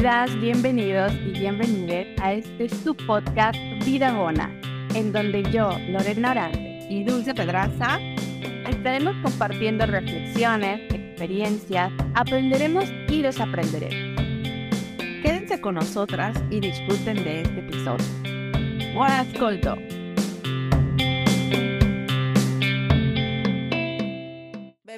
[0.00, 4.48] Bienvenidas, bienvenidos y bienvenidas a este su podcast Vida Bona,
[4.94, 7.98] en donde yo, Lorena Orante y Dulce Pedraza
[8.68, 14.22] estaremos compartiendo reflexiones, experiencias, aprenderemos y desaprenderemos.
[15.24, 18.06] Quédense con nosotras y disfruten de este episodio.
[18.94, 19.97] Buon ascolto!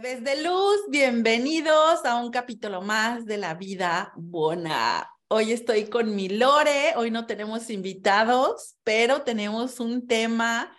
[0.02, 5.10] Bebés de luz, bienvenidos a un capítulo más de la vida buena.
[5.28, 10.74] Hoy estoy con mi Lore, hoy no tenemos invitados, pero tenemos un tema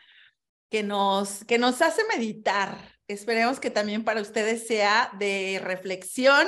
[0.72, 2.76] que nos, que nos hace meditar.
[3.08, 6.48] Esperemos que también para ustedes sea de reflexión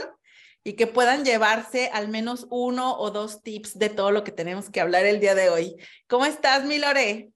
[0.64, 4.72] y que puedan llevarse al menos uno o dos tips de todo lo que tenemos
[4.72, 5.76] que hablar el día de hoy.
[6.08, 7.34] ¿Cómo estás, mi Lore?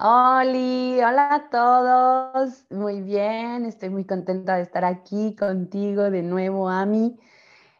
[0.00, 2.64] Oli, hola a todos.
[2.70, 7.18] Muy bien, estoy muy contenta de estar aquí contigo de nuevo, Ami.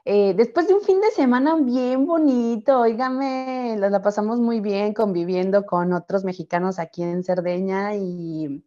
[0.04, 5.64] Eh, después de un fin de semana bien bonito, oígame, la, pasamos muy bien conviviendo
[5.64, 8.64] con otros mexicanos aquí en Cerdeña y,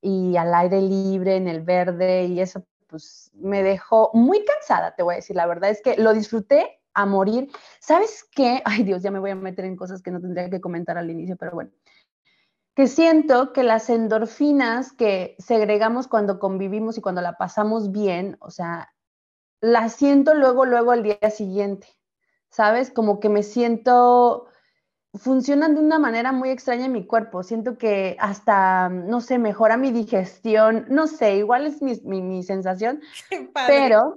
[0.00, 5.02] y al aire libre, en el verde, y eso pues me dejó muy cansada, te
[5.02, 7.50] voy a decir, la verdad es que lo disfruté a morir.
[7.80, 8.62] ¿Sabes qué?
[8.64, 11.10] Ay Dios, ya me voy a meter en cosas que no tendría que comentar al
[11.10, 11.70] inicio, pero bueno
[12.74, 18.50] que siento que las endorfinas que segregamos cuando convivimos y cuando la pasamos bien, o
[18.50, 18.92] sea,
[19.60, 21.86] las siento luego, luego al día siguiente,
[22.50, 22.90] ¿sabes?
[22.90, 24.46] Como que me siento,
[25.14, 29.76] funcionan de una manera muy extraña en mi cuerpo, siento que hasta, no sé, mejora
[29.76, 33.00] mi digestión, no sé, igual es mi, mi, sensación,
[33.66, 34.16] pero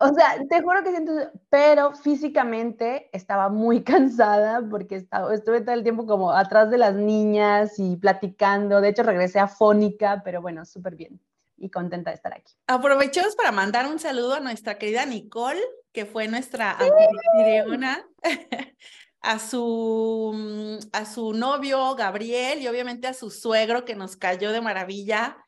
[0.00, 1.12] o sea, te juro que siento,
[1.48, 6.94] pero físicamente estaba muy cansada porque estaba, estuve todo el tiempo como atrás de las
[6.94, 8.80] niñas y platicando.
[8.80, 11.20] De hecho, regresé a Fónica, pero bueno, súper bien
[11.56, 12.52] y contenta de estar aquí.
[12.66, 15.60] Aprovechemos para mandar un saludo a nuestra querida Nicole,
[15.92, 18.04] que fue nuestra anfitriona,
[19.20, 24.60] a su, a su novio Gabriel y obviamente a su suegro que nos cayó de
[24.60, 25.38] maravilla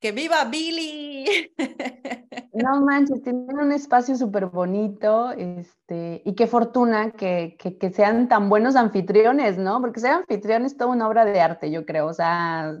[0.00, 1.52] ¡Que viva Billy!
[2.54, 8.48] No manches, tienen un espacio súper bonito, este, y qué fortuna que, que, sean tan
[8.48, 9.80] buenos anfitriones, ¿no?
[9.80, 12.78] Porque ser anfitrión es toda una obra de arte, yo creo, o sea,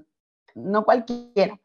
[0.54, 1.60] no cualquiera.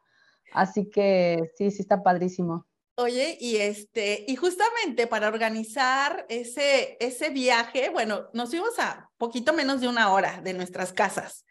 [0.54, 2.66] Así que sí, sí está padrísimo.
[2.96, 9.54] Oye, y este, y justamente para organizar ese, ese viaje, bueno, nos fuimos a poquito
[9.54, 11.46] menos de una hora de nuestras casas.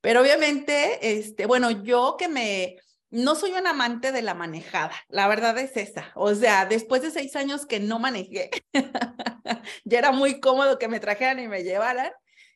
[0.00, 2.76] Pero obviamente, este, bueno, yo que me,
[3.10, 6.12] no soy un amante de la manejada, la verdad es esa.
[6.14, 8.50] O sea, después de seis años que no manejé,
[9.84, 12.10] ya era muy cómodo que me trajeran y me llevaran.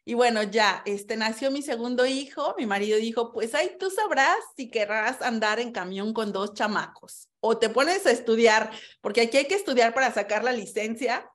[0.05, 4.39] Y bueno, ya, este, nació mi segundo hijo, mi marido dijo, pues ahí tú sabrás
[4.57, 9.39] si querrás andar en camión con dos chamacos o te pones a estudiar, porque aquí
[9.39, 11.31] hay que estudiar para sacar la licencia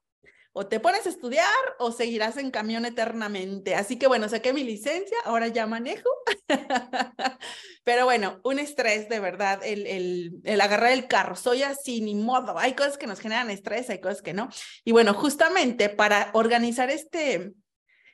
[0.57, 3.75] o te pones a estudiar o seguirás en camión eternamente.
[3.75, 6.07] Así que bueno, saqué mi licencia, ahora ya manejo.
[7.83, 11.35] Pero bueno, un estrés de verdad, el, el, el, agarrar el carro.
[11.35, 12.57] Soy así, ni modo.
[12.57, 14.47] Hay cosas que nos generan estrés, hay cosas que no.
[14.85, 17.53] Y bueno, justamente para organizar este,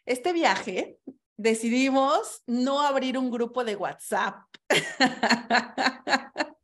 [0.08, 0.98] este viaje,
[1.38, 4.46] decidimos no abrir un grupo de WhatsApp.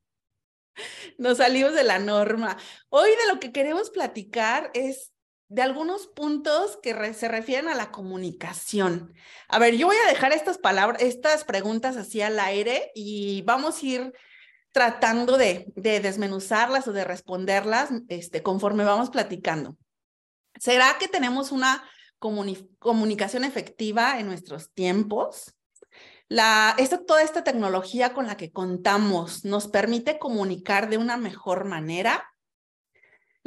[1.19, 2.57] Nos salimos de la norma.
[2.89, 5.11] Hoy de lo que queremos platicar es
[5.49, 9.13] de algunos puntos que se refieren a la comunicación.
[9.47, 13.81] A ver, yo voy a dejar estas palabras, estas preguntas así al aire y vamos
[13.81, 14.13] a ir
[14.73, 19.77] tratando de, de desmenuzarlas o de responderlas este, conforme vamos platicando.
[20.59, 21.83] ¿Será que tenemos una
[22.19, 25.55] comunicación efectiva en nuestros tiempos?
[26.29, 31.63] La, esta, toda esta tecnología con la que contamos nos permite comunicar de una mejor
[31.63, 32.29] manera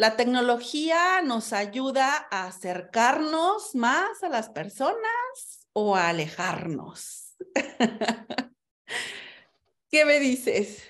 [0.00, 7.36] la tecnología nos ayuda a acercarnos más a las personas o a alejarnos.
[9.90, 10.82] ¿Qué me dices?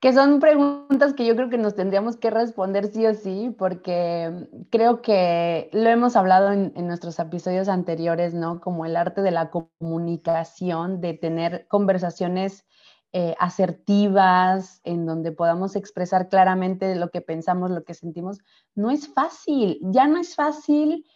[0.00, 4.48] Que son preguntas que yo creo que nos tendríamos que responder sí o sí, porque
[4.70, 8.60] creo que lo hemos hablado en, en, nuestros episodios anteriores, ¿no?
[8.60, 12.66] Como el arte de la comunicación, de tener conversaciones
[13.12, 18.38] eh, asertivas, en donde podamos expresar claramente lo que pensamos, lo que sentimos,
[18.74, 21.06] no es fácil, ya no es fácil,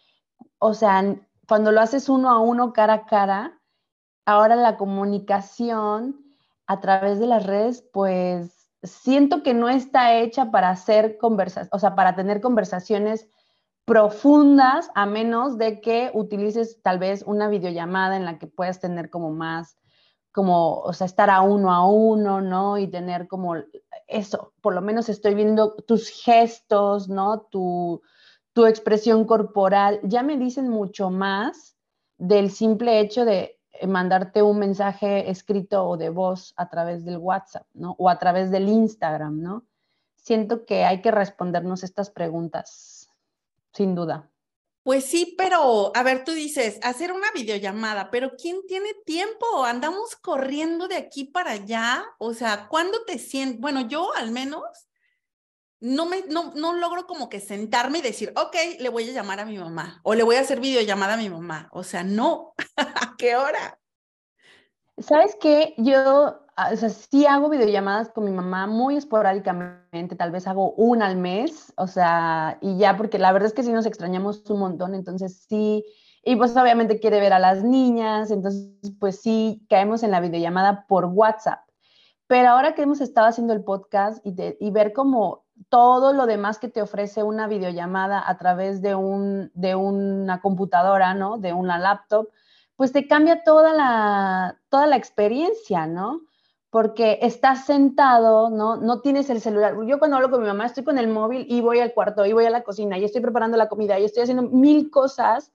[0.57, 1.15] o sea,
[1.47, 3.61] cuando lo haces uno a uno, cara a cara,
[4.25, 6.19] ahora la comunicación
[6.65, 11.79] a través de las redes, pues siento que no está hecha para hacer conversas, o
[11.79, 13.27] sea, para tener conversaciones
[13.85, 19.09] profundas, a menos de que utilices tal vez una videollamada en la que puedas tener
[19.09, 19.77] como más
[20.33, 22.77] como, o sea, estar a uno a uno, ¿no?
[22.77, 23.55] Y tener como
[24.07, 27.41] eso, por lo menos estoy viendo tus gestos, ¿no?
[27.41, 28.01] Tu,
[28.51, 31.77] tu expresión corporal, ya me dicen mucho más
[32.17, 37.17] del simple hecho de eh, mandarte un mensaje escrito o de voz a través del
[37.17, 37.95] WhatsApp, ¿no?
[37.99, 39.65] O a través del Instagram, ¿no?
[40.15, 43.09] Siento que hay que respondernos estas preguntas,
[43.71, 44.29] sin duda.
[44.83, 49.63] Pues sí, pero a ver, tú dices, hacer una videollamada, pero ¿quién tiene tiempo?
[49.63, 52.05] Andamos corriendo de aquí para allá.
[52.19, 53.61] O sea, ¿cuándo te sientes?
[53.61, 54.61] Bueno, yo al menos
[55.79, 59.39] no me no, no logro como que sentarme y decir, ok, le voy a llamar
[59.39, 61.69] a mi mamá o le voy a hacer videollamada a mi mamá.
[61.71, 63.79] O sea, no, ¿a qué hora?
[64.97, 65.73] ¿Sabes qué?
[65.77, 71.07] Yo o sea, sí hago videollamadas con mi mamá muy esporádicamente, tal vez hago una
[71.07, 74.59] al mes, o sea, y ya, porque la verdad es que sí nos extrañamos un
[74.59, 75.83] montón, entonces sí,
[76.23, 80.85] y pues obviamente quiere ver a las niñas, entonces pues sí, caemos en la videollamada
[80.87, 81.59] por WhatsApp.
[82.27, 86.59] Pero ahora que hemos estado haciendo el podcast y, y ver como todo lo demás
[86.59, 91.37] que te ofrece una videollamada a través de, un, de una computadora, ¿no?
[91.37, 92.29] De una laptop,
[92.75, 96.21] pues te cambia toda la, toda la experiencia, ¿no?
[96.73, 98.77] Porque estás sentado, ¿no?
[98.77, 99.75] No tienes el celular.
[99.85, 102.33] Yo cuando hablo con mi mamá estoy con el móvil y voy al cuarto y
[102.33, 105.51] voy a la cocina y estoy preparando la comida y estoy haciendo mil cosas.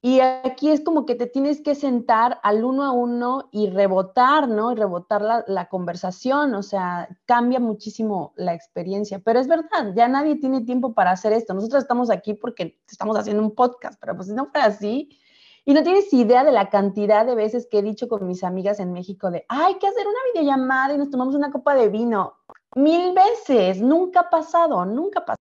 [0.00, 4.48] Y aquí es como que te tienes que sentar al uno a uno y rebotar,
[4.48, 4.70] ¿no?
[4.70, 9.18] Y rebotar la, la conversación, o sea, cambia muchísimo la experiencia.
[9.18, 11.52] Pero es verdad, ya nadie tiene tiempo para hacer esto.
[11.52, 15.18] Nosotros estamos aquí porque estamos haciendo un podcast, pero pues si no fuera así,
[15.64, 18.80] y no tienes idea de la cantidad de veces que he dicho con mis amigas
[18.80, 22.38] en México de, hay que hacer una videollamada y nos tomamos una copa de vino.
[22.74, 25.44] Mil veces, nunca ha pasado, nunca ha pasado.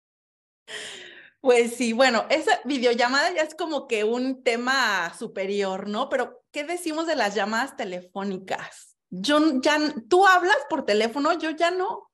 [1.40, 6.08] Pues sí, bueno, esa videollamada ya es como que un tema superior, ¿no?
[6.08, 8.96] Pero, ¿qué decimos de las llamadas telefónicas?
[9.10, 9.78] Yo ya,
[10.08, 12.10] tú hablas por teléfono, yo ya no,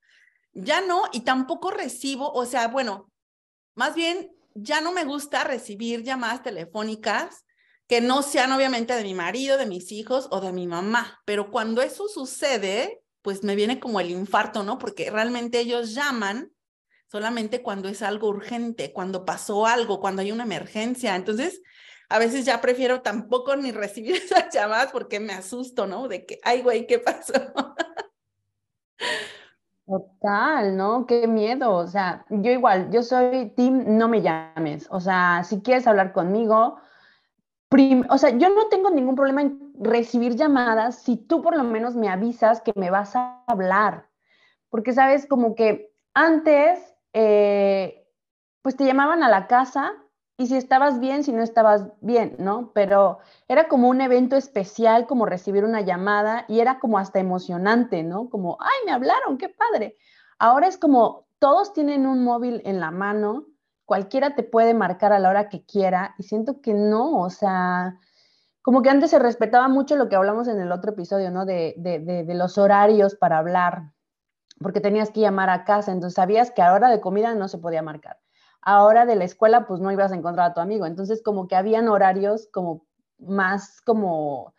[0.53, 3.11] ya no, y tampoco recibo, o sea, bueno,
[3.77, 7.45] más bien, ya no me gusta recibir llamadas telefónicas
[7.91, 11.21] que no sean obviamente de mi marido, de mis hijos o de mi mamá.
[11.25, 14.79] Pero cuando eso sucede, pues me viene como el infarto, ¿no?
[14.79, 16.53] Porque realmente ellos llaman
[17.09, 21.17] solamente cuando es algo urgente, cuando pasó algo, cuando hay una emergencia.
[21.17, 21.63] Entonces,
[22.09, 26.07] a veces ya prefiero tampoco ni recibir esas llamadas porque me asusto, ¿no?
[26.07, 27.33] De que, ay, güey, ¿qué pasó?
[29.85, 31.07] Total, ¿no?
[31.07, 31.75] Qué miedo.
[31.75, 34.87] O sea, yo igual, yo soy team, no me llames.
[34.91, 36.79] O sea, si quieres hablar conmigo,
[38.09, 41.95] o sea, yo no tengo ningún problema en recibir llamadas si tú por lo menos
[41.95, 44.09] me avisas que me vas a hablar.
[44.71, 48.07] Porque, sabes, como que antes, eh,
[48.63, 49.93] pues te llamaban a la casa
[50.37, 52.73] y si estabas bien, si no estabas bien, ¿no?
[52.73, 58.03] Pero era como un evento especial, como recibir una llamada y era como hasta emocionante,
[58.03, 58.31] ¿no?
[58.31, 59.97] Como, ay, me hablaron, qué padre.
[60.39, 63.47] Ahora es como todos tienen un móvil en la mano
[63.91, 67.99] cualquiera te puede marcar a la hora que quiera y siento que no, o sea,
[68.63, 71.45] como que antes se respetaba mucho lo que hablamos en el otro episodio, ¿no?
[71.45, 71.75] De,
[72.29, 73.91] los horarios para hablar,
[74.61, 77.59] porque tenías que llamar a casa, entonces sabías que a hora de comida no se
[77.59, 78.21] podía marcar.
[78.63, 80.87] A hora de la escuela, pues no ibas a encontrar a tu amigo.
[80.87, 82.87] Entonces, como que habían horarios como
[83.19, 84.55] más como,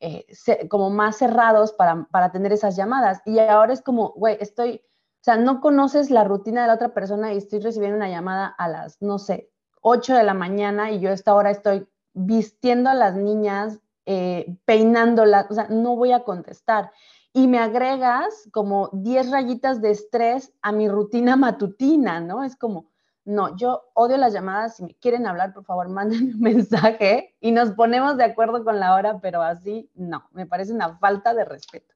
[0.00, 0.26] eh,
[0.68, 3.22] como más cerrados para, para tener esas llamadas.
[3.26, 4.82] Y ahora es como, güey, estoy
[5.22, 8.46] o sea, no conoces la rutina de la otra persona y estoy recibiendo una llamada
[8.58, 12.90] a las, no sé, 8 de la mañana y yo a esta hora estoy vistiendo
[12.90, 16.90] a las niñas, eh, peinándolas, o sea, no voy a contestar.
[17.32, 22.42] Y me agregas como 10 rayitas de estrés a mi rutina matutina, ¿no?
[22.42, 22.90] Es como,
[23.24, 27.52] no, yo odio las llamadas, si me quieren hablar, por favor, manden un mensaje y
[27.52, 31.44] nos ponemos de acuerdo con la hora, pero así no, me parece una falta de
[31.44, 31.91] respeto.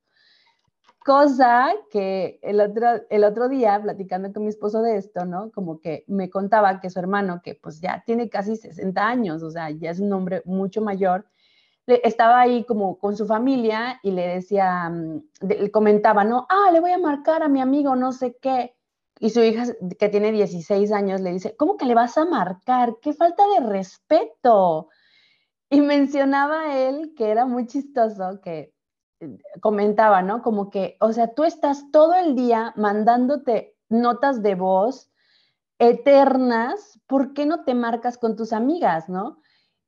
[1.07, 5.53] Cosa que el otro, el otro día, platicando con mi esposo de esto, ¿no?
[5.53, 9.53] Como que me contaba que su hermano, que pues ya tiene casi 60 años, o
[9.53, 11.25] sea, ya es un hombre mucho mayor,
[11.87, 16.45] estaba ahí como con su familia y le decía, mm, le comentaba, ¿no?
[16.51, 18.75] Ah, le voy a marcar a mi amigo, no sé qué.
[19.21, 19.65] Y su hija,
[20.01, 22.97] que tiene 16 años, le dice, ¿cómo que le vas a marcar?
[23.01, 24.89] ¡Qué falta de respeto!
[25.71, 28.76] Y mencionaba él que era muy chistoso, que
[29.61, 30.43] comentaba, ¿no?
[30.43, 35.11] Como que, o sea, tú estás todo el día mandándote notas de voz
[35.79, 39.41] eternas, ¿por qué no te marcas con tus amigas, no?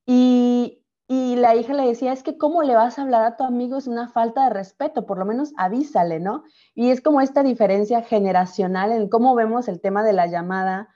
[0.07, 3.45] Y, y la hija le decía, es que cómo le vas a hablar a tu
[3.45, 6.45] amigo es una falta de respeto, por lo menos avísale, ¿no?
[6.75, 10.89] Y es como esta diferencia generacional en cómo vemos el tema de la llamada,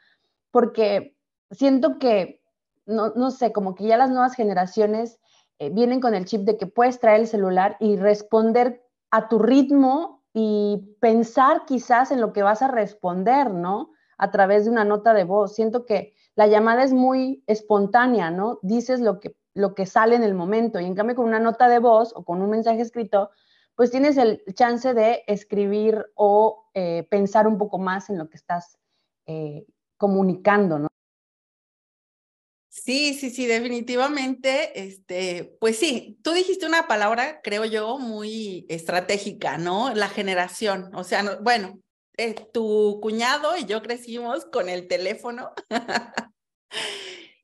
[0.50, 1.16] porque
[1.50, 2.42] siento que,
[2.84, 5.18] no, no sé, como que ya las nuevas generaciones
[5.62, 9.38] eh, vienen con el chip de que puedes traer el celular y responder a tu
[9.38, 13.92] ritmo y pensar quizás en lo que vas a responder, ¿no?
[14.18, 15.54] A través de una nota de voz.
[15.54, 18.58] Siento que la llamada es muy espontánea, ¿no?
[18.62, 21.68] Dices lo que, lo que sale en el momento y en cambio con una nota
[21.68, 23.30] de voz o con un mensaje escrito,
[23.76, 28.36] pues tienes el chance de escribir o eh, pensar un poco más en lo que
[28.36, 28.78] estás
[29.26, 29.64] eh,
[29.96, 30.88] comunicando, ¿no?
[32.74, 39.58] Sí, sí, sí, definitivamente, este, pues sí, tú dijiste una palabra, creo yo, muy estratégica,
[39.58, 39.92] ¿no?
[39.94, 41.78] La generación, o sea, bueno,
[42.16, 45.52] eh, tu cuñado y yo crecimos con el teléfono.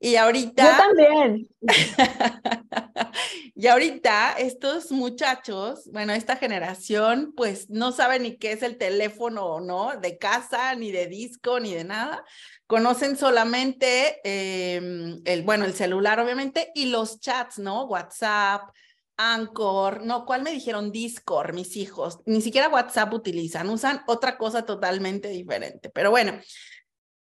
[0.00, 0.64] y ahorita...
[0.64, 1.48] Yo también.
[3.54, 9.60] y ahorita estos muchachos, bueno, esta generación, pues no saben ni qué es el teléfono,
[9.60, 9.96] ¿no?
[9.96, 12.24] De casa, ni de disco, ni de nada.
[12.68, 17.84] Conocen solamente em, el, bueno, el celular, obviamente, y los chats, ¿no?
[17.86, 18.70] WhatsApp,
[19.16, 20.92] Anchor, no, ¿cuál me dijeron?
[20.92, 22.20] Discord, mis hijos.
[22.24, 25.90] Ni siquiera WhatsApp utilizan, usan otra cosa totalmente diferente.
[25.90, 26.38] Pero bueno,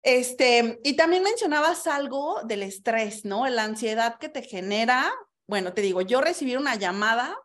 [0.03, 3.49] este, y también mencionabas algo del estrés, ¿no?
[3.49, 5.13] La ansiedad que te genera.
[5.47, 7.37] Bueno, te digo, yo recibir una llamada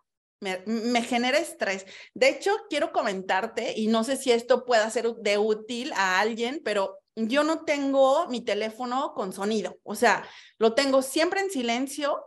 [0.42, 1.86] me, me, genera estrés.
[2.14, 6.62] De hecho, quiero comentarte, y no sé si esto pueda ser de útil a alguien,
[6.64, 9.78] pero yo no tengo mi teléfono con sonido.
[9.84, 12.22] O sea, lo tengo siempre en silencio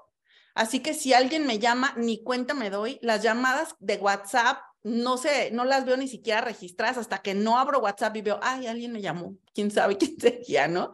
[0.59, 2.99] Así que si alguien me llama, ni cuenta me doy.
[3.01, 7.59] Las llamadas de WhatsApp no sé, no las veo ni siquiera registradas hasta que no
[7.59, 10.93] abro WhatsApp y veo, ay, alguien me llamó, quién sabe quién sería, ¿no?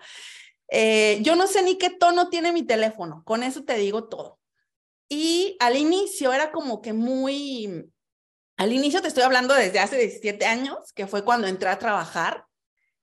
[0.69, 4.39] Eh, yo no sé ni qué tono tiene mi teléfono, con eso te digo todo.
[5.09, 7.91] Y al inicio era como que muy,
[8.57, 12.47] al inicio te estoy hablando desde hace 17 años, que fue cuando entré a trabajar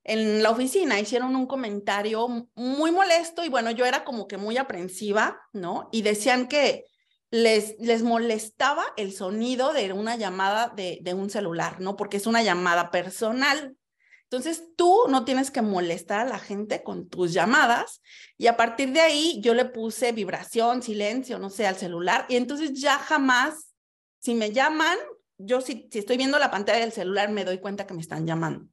[0.03, 4.57] en la oficina hicieron un comentario muy molesto y bueno, yo era como que muy
[4.57, 5.89] aprensiva, ¿no?
[5.91, 6.85] Y decían que
[7.31, 11.95] les, les molestaba el sonido de una llamada de, de un celular, ¿no?
[11.95, 13.75] Porque es una llamada personal.
[14.23, 18.01] Entonces tú no tienes que molestar a la gente con tus llamadas
[18.37, 22.35] y a partir de ahí yo le puse vibración, silencio, no sé, al celular y
[22.35, 23.73] entonces ya jamás,
[24.19, 24.97] si me llaman,
[25.37, 28.25] yo si, si estoy viendo la pantalla del celular me doy cuenta que me están
[28.25, 28.67] llamando.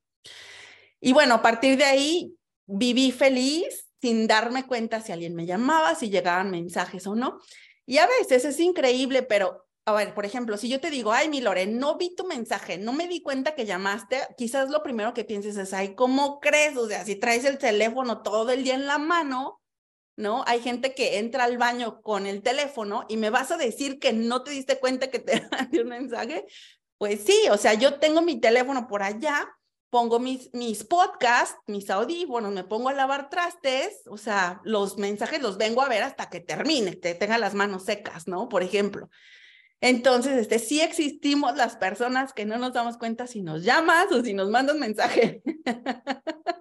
[1.01, 2.37] Y bueno, a partir de ahí
[2.67, 7.41] viví feliz sin darme cuenta si alguien me llamaba, si llegaban mensajes o no.
[7.89, 11.31] Y a veces es increíble, pero a ver, por ejemplo, si yo te digo, ay,
[11.31, 15.15] mi Lore, no vi tu mensaje, no me di cuenta que llamaste, quizás lo primero
[15.15, 16.77] que pienses es, ay, ¿cómo crees?
[16.77, 19.63] O sea, si traes el teléfono todo el día en la mano,
[20.17, 20.45] ¿no?
[20.47, 24.13] Hay gente que entra al baño con el teléfono y me vas a decir que
[24.13, 26.45] no te diste cuenta que te mandé un mensaje.
[26.99, 29.49] Pues sí, o sea, yo tengo mi teléfono por allá
[29.91, 35.41] pongo mis, mis podcasts, mis audífonos, me pongo a lavar trastes, o sea, los mensajes
[35.41, 38.49] los vengo a ver hasta que termine, que tenga las manos secas, ¿no?
[38.49, 39.09] Por ejemplo.
[39.81, 44.23] Entonces, este, sí existimos las personas que no nos damos cuenta si nos llamas o
[44.23, 45.43] si nos mandas mensaje.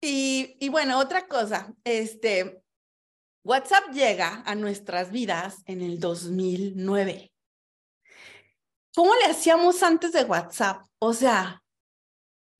[0.00, 2.62] y, y bueno, otra cosa, este,
[3.44, 7.31] WhatsApp llega a nuestras vidas en el 2009.
[8.94, 10.82] ¿Cómo le hacíamos antes de WhatsApp?
[10.98, 11.62] O sea,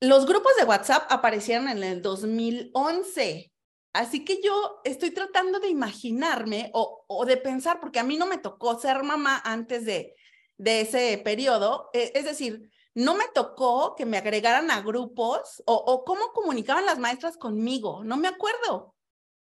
[0.01, 3.53] los grupos de WhatsApp aparecieron en el 2011.
[3.93, 8.39] Así que yo estoy tratando de imaginarme o, de pensar, porque a mí no me
[8.39, 10.15] tocó ser mamá antes de,
[10.57, 11.91] ese periodo.
[11.93, 16.99] E, es decir, no me tocó que me agregaran a grupos o cómo comunicaban las
[16.99, 18.05] maestras conmigo.
[18.05, 18.95] No me acuerdo,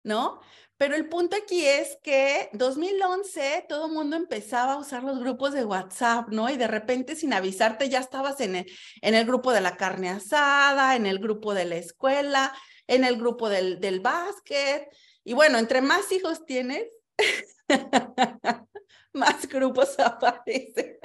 [0.04, 0.40] ¿no?
[0.78, 5.54] Pero el punto aquí es que 2011 todo el mundo empezaba a usar los grupos
[5.54, 6.50] de WhatsApp, ¿no?
[6.50, 10.10] Y de repente sin avisarte ya estabas en el, en el grupo de la carne
[10.10, 12.54] asada, en el grupo de la escuela,
[12.86, 14.88] en el grupo del, del básquet.
[15.24, 16.86] Y bueno, entre más hijos tienes,
[19.14, 21.00] más grupos aparecen.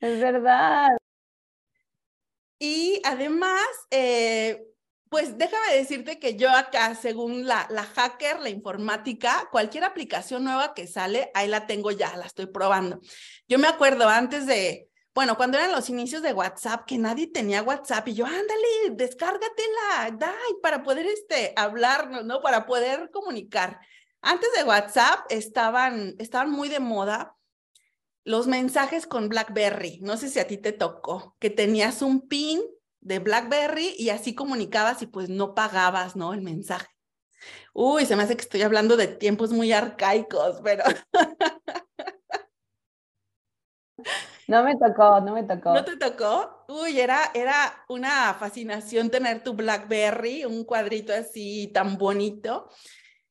[0.00, 0.96] Es verdad.
[2.58, 4.71] Y además, eh,
[5.12, 10.72] pues déjame decirte que yo acá, según la, la hacker, la informática, cualquier aplicación nueva
[10.72, 12.98] que sale, ahí la tengo ya, la estoy probando.
[13.46, 17.62] Yo me acuerdo antes de, bueno, cuando eran los inicios de WhatsApp, que nadie tenía
[17.62, 22.40] WhatsApp y yo, ándale, descárgatela, dai, para poder este, hablarnos, ¿no?
[22.40, 23.80] Para poder comunicar.
[24.22, 27.36] Antes de WhatsApp estaban, estaban muy de moda
[28.24, 29.98] los mensajes con BlackBerry.
[30.00, 32.62] No sé si a ti te tocó, que tenías un pin
[33.02, 36.32] de BlackBerry y así comunicabas y pues no pagabas, ¿no?
[36.32, 36.86] El mensaje.
[37.74, 40.84] Uy, se me hace que estoy hablando de tiempos muy arcaicos, pero...
[44.48, 45.72] No me tocó, no me tocó.
[45.72, 46.64] ¿No te tocó?
[46.68, 52.68] Uy, era, era una fascinación tener tu BlackBerry, un cuadrito así tan bonito.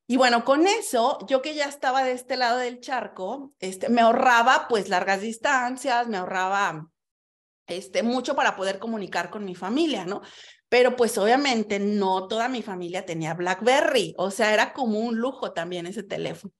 [0.07, 4.01] Y bueno, con eso, yo que ya estaba de este lado del charco, este, me
[4.01, 6.89] ahorraba pues largas distancias, me ahorraba
[7.67, 10.21] este, mucho para poder comunicar con mi familia, ¿no?
[10.69, 15.53] Pero pues obviamente no toda mi familia tenía BlackBerry, o sea, era como un lujo
[15.53, 16.53] también ese teléfono.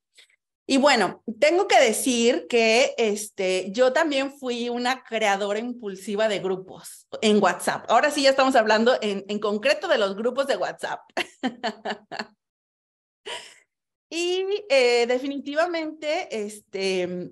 [0.68, 7.08] Y bueno, tengo que decir que este, yo también fui una creadora impulsiva de grupos
[7.22, 7.86] en WhatsApp.
[7.90, 11.02] Ahora sí ya estamos hablando en, en concreto de los grupos de WhatsApp.
[14.10, 17.32] y eh, definitivamente, este,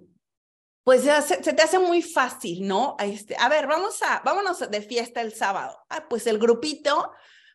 [0.84, 2.96] pues se, te hace muy fácil, ¿no?
[3.00, 5.78] Este, a ver, vamos a, vámonos de fiesta el sábado.
[5.90, 7.12] Ah, pues el grupito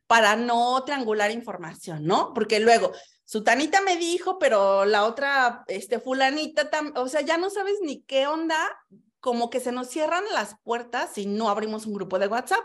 [0.07, 2.33] para no triangular información, ¿no?
[2.35, 2.93] Porque luego,
[3.25, 8.26] Sutanita me dijo, pero la otra, este, fulanita, o sea, ya no sabes ni qué
[8.26, 8.59] onda,
[9.25, 12.62] como que se nos cierran las puertas si no abrimos un grupo de WhatsApp.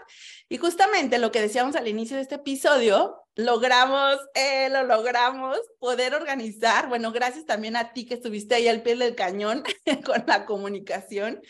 [0.49, 6.13] Y justamente lo que decíamos al inicio de este episodio, logramos, eh, lo logramos, poder
[6.15, 9.63] organizar, bueno, gracias también a ti que estuviste ahí al pie del cañón
[10.05, 11.41] con la comunicación,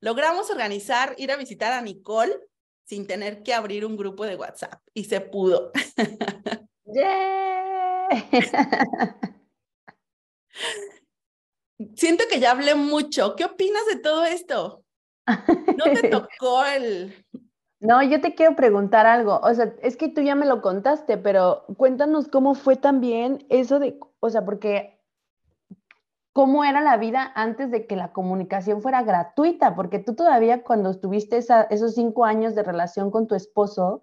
[0.00, 2.36] logramos organizar, ir a visitar a Nicole
[2.84, 5.72] sin tener que abrir un grupo de WhatsApp y se pudo.
[11.94, 13.36] Siento que ya hablé mucho.
[13.36, 14.84] ¿Qué opinas de todo esto?
[15.26, 17.14] ¿No te tocó el...
[17.80, 19.38] No, yo te quiero preguntar algo.
[19.42, 23.78] O sea, es que tú ya me lo contaste, pero cuéntanos cómo fue también eso
[23.78, 24.98] de, o sea, porque
[26.32, 30.90] cómo era la vida antes de que la comunicación fuera gratuita, porque tú todavía cuando
[30.90, 34.02] estuviste esos cinco años de relación con tu esposo,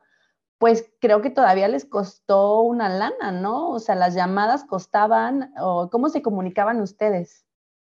[0.58, 3.70] pues creo que todavía les costó una lana, ¿no?
[3.70, 7.45] O sea, las llamadas costaban, o cómo se comunicaban ustedes.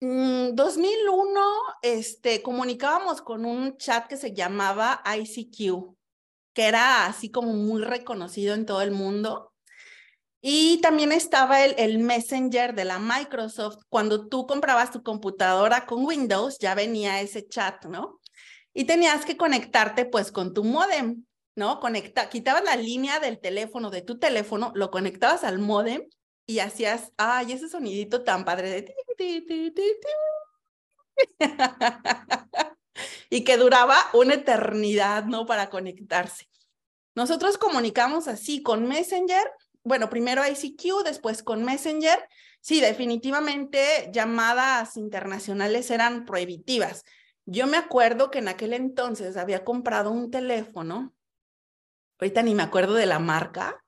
[0.01, 5.97] 2001, mm, este, comunicábamos con un chat que se llamaba ICQ,
[6.53, 9.53] que era así como muy reconocido en todo el mundo.
[10.41, 13.79] Y también estaba el, Messenger de la Microsoft.
[13.89, 18.21] Cuando tú comprabas tu computadora con Windows, ya venía ese chat, ¿no?
[18.73, 21.25] Y tenías que conectarte pues con tu modem,
[21.57, 21.81] ¿no?
[21.81, 26.03] Conecta, quitabas la línea del teléfono, de tu teléfono, lo conectabas al modem
[26.49, 28.95] y hacías, ay, ese sonidito tan padre de...
[33.31, 35.45] y que duraba una eternidad, ¿no?
[35.45, 36.49] Para conectarse.
[37.15, 39.53] Nosotros comunicamos así con Messenger,
[39.85, 42.19] bueno, primero ICQ, después con Messenger.
[42.63, 47.05] Sí, definitivamente llamadas internacionales eran prohibitivas.
[47.45, 51.13] Yo me acuerdo que en aquel entonces había comprado un teléfono,
[52.19, 53.85] ahorita ni me acuerdo de la marca,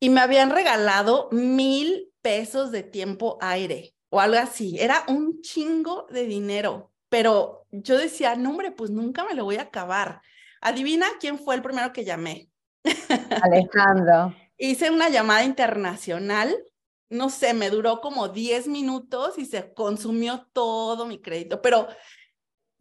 [0.00, 4.78] y me habían regalado mil pesos de tiempo aire o algo así.
[4.78, 9.56] Era un chingo de dinero, pero yo decía, no, hombre, pues nunca me lo voy
[9.56, 10.20] a acabar.
[10.60, 12.50] Adivina quién fue el primero que llamé.
[13.42, 14.34] Alejandro.
[14.58, 16.56] Hice una llamada internacional,
[17.08, 21.88] no sé, me duró como 10 minutos y se consumió todo mi crédito, pero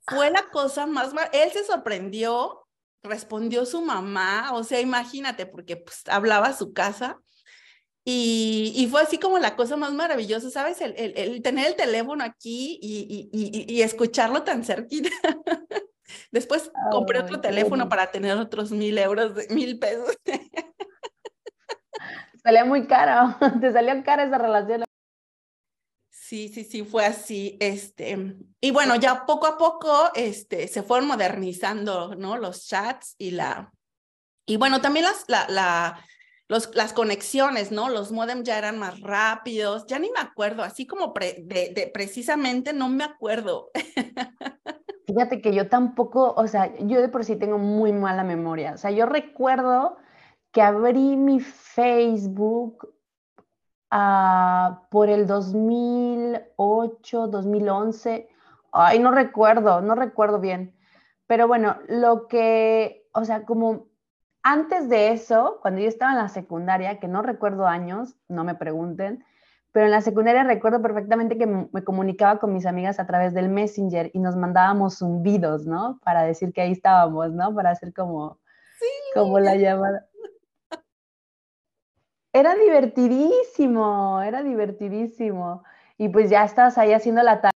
[0.08, 2.65] fue la cosa más, él se sorprendió
[3.06, 7.20] respondió su mamá, o sea, imagínate, porque pues hablaba a su casa.
[8.08, 10.80] Y, y, fue así como la cosa más maravillosa, ¿sabes?
[10.80, 15.10] El, el, tener el teléfono aquí y, y, y escucharlo tan cerquita.
[16.32, 20.18] Después compré otro teléfono para tener otros mil euros, mil pesos.
[22.44, 24.84] Salía muy caro, te salió cara esa relación.
[26.28, 27.56] Sí, sí, sí, fue así.
[27.60, 32.36] Este, y bueno, ya poco a poco este, se fueron modernizando, ¿no?
[32.38, 33.72] Los chats y la.
[34.48, 36.04] Y bueno, también las, la,
[36.48, 37.90] los, las conexiones, ¿no?
[37.90, 42.74] Los modems ya eran más rápidos, ya ni me acuerdo, así como de, de, precisamente
[42.74, 43.70] no me acuerdo.
[45.06, 48.74] Fíjate que yo tampoco, o sea, yo de por sí tengo muy mala memoria.
[48.74, 49.98] O sea, yo recuerdo
[50.52, 52.95] que abrí mi Facebook
[54.90, 58.30] por el 2008, 2011,
[58.72, 60.74] ay, no recuerdo, no recuerdo bien.
[61.28, 63.88] Pero bueno, lo que, o sea, como
[64.44, 68.56] antes de eso, cuando yo estaba en la secundaria, que no recuerdo años, no me
[68.56, 69.24] pregunten,
[69.72, 73.50] pero en la secundaria recuerdo perfectamente que me comunicaba con mis amigas a través del
[73.50, 76.00] Messenger y nos mandábamos zumbidos, ¿no?
[76.04, 77.54] Para decir que ahí estábamos, ¿no?
[77.54, 78.40] Para hacer como,
[79.14, 80.06] como la llamada
[82.36, 85.64] era divertidísimo, era divertidísimo.
[85.98, 87.52] Y pues ya estabas ahí haciendo la tarea,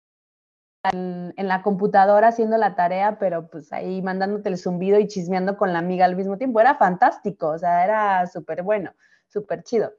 [0.92, 5.72] en, la computadora haciendo la tarea, pero pues ahí mandándote el zumbido y chismeando con
[5.72, 6.60] la amiga al mismo tiempo.
[6.60, 8.92] Era fantástico, o sea, era súper bueno,
[9.28, 9.94] súper chido.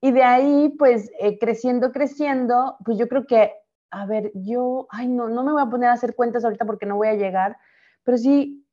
[0.00, 3.52] Y de ahí, pues eh, creciendo, creciendo, pues yo creo que,
[3.92, 6.86] a ver, yo, ay, no, no me voy a poner a hacer cuentas ahorita porque
[6.86, 7.58] no voy a llegar,
[8.02, 8.66] pero sí,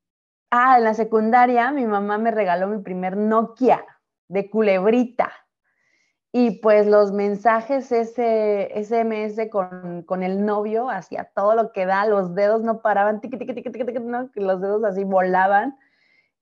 [0.50, 3.86] ah, en la secundaria mi mamá me regaló mi primer Nokia
[4.28, 5.32] de culebrita.
[6.32, 12.08] y pues los mensajes ese SMS con, con, el novio hacía todo lo que da,
[12.08, 14.32] los dedos no paraban, tiqui, tiqui, tiqui, tiqui, ¿no?
[14.32, 15.78] que los dedos así volaban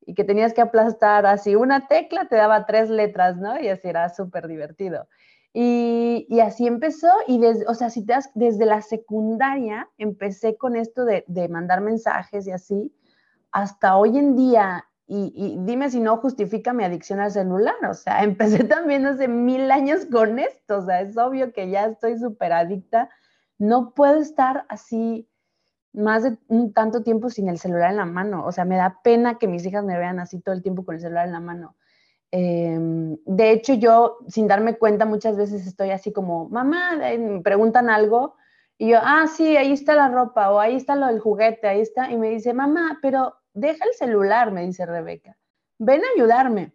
[0.06, 3.60] y que tenías que aplastar así una tecla, te daba tres letras, ¿no?
[3.60, 5.08] Y así era súper divertido.
[5.54, 10.56] Y, y, así empezó, y desde, o sea, si te das, desde la secundaria empecé
[10.56, 12.96] con esto de, de mandar mensajes y así,
[13.52, 18.24] hasta hoy en día y, dime si no justifica mi adicción al celular, o sea,
[18.24, 22.54] empecé también hace mil años con esto, o sea, es obvio que ya estoy súper
[22.54, 23.10] adicta,
[23.58, 25.28] no puedo estar así
[25.94, 29.02] más de un tanto tiempo sin el celular en la mano, o sea, me da
[29.04, 31.42] pena que mis hijas me vean así todo el tiempo con el celular en la
[31.42, 31.76] mano.
[32.32, 37.90] Em, de hecho, yo sin darme cuenta muchas veces estoy así como, mamá, me preguntan
[37.90, 38.36] algo
[38.78, 41.82] y yo, ah, sí, ahí está la ropa o ahí está lo del juguete, ahí
[41.82, 45.38] está, y me dice, mamá, pero deja el celular, me dice Rebeca,
[45.78, 46.74] ven a ayudarme.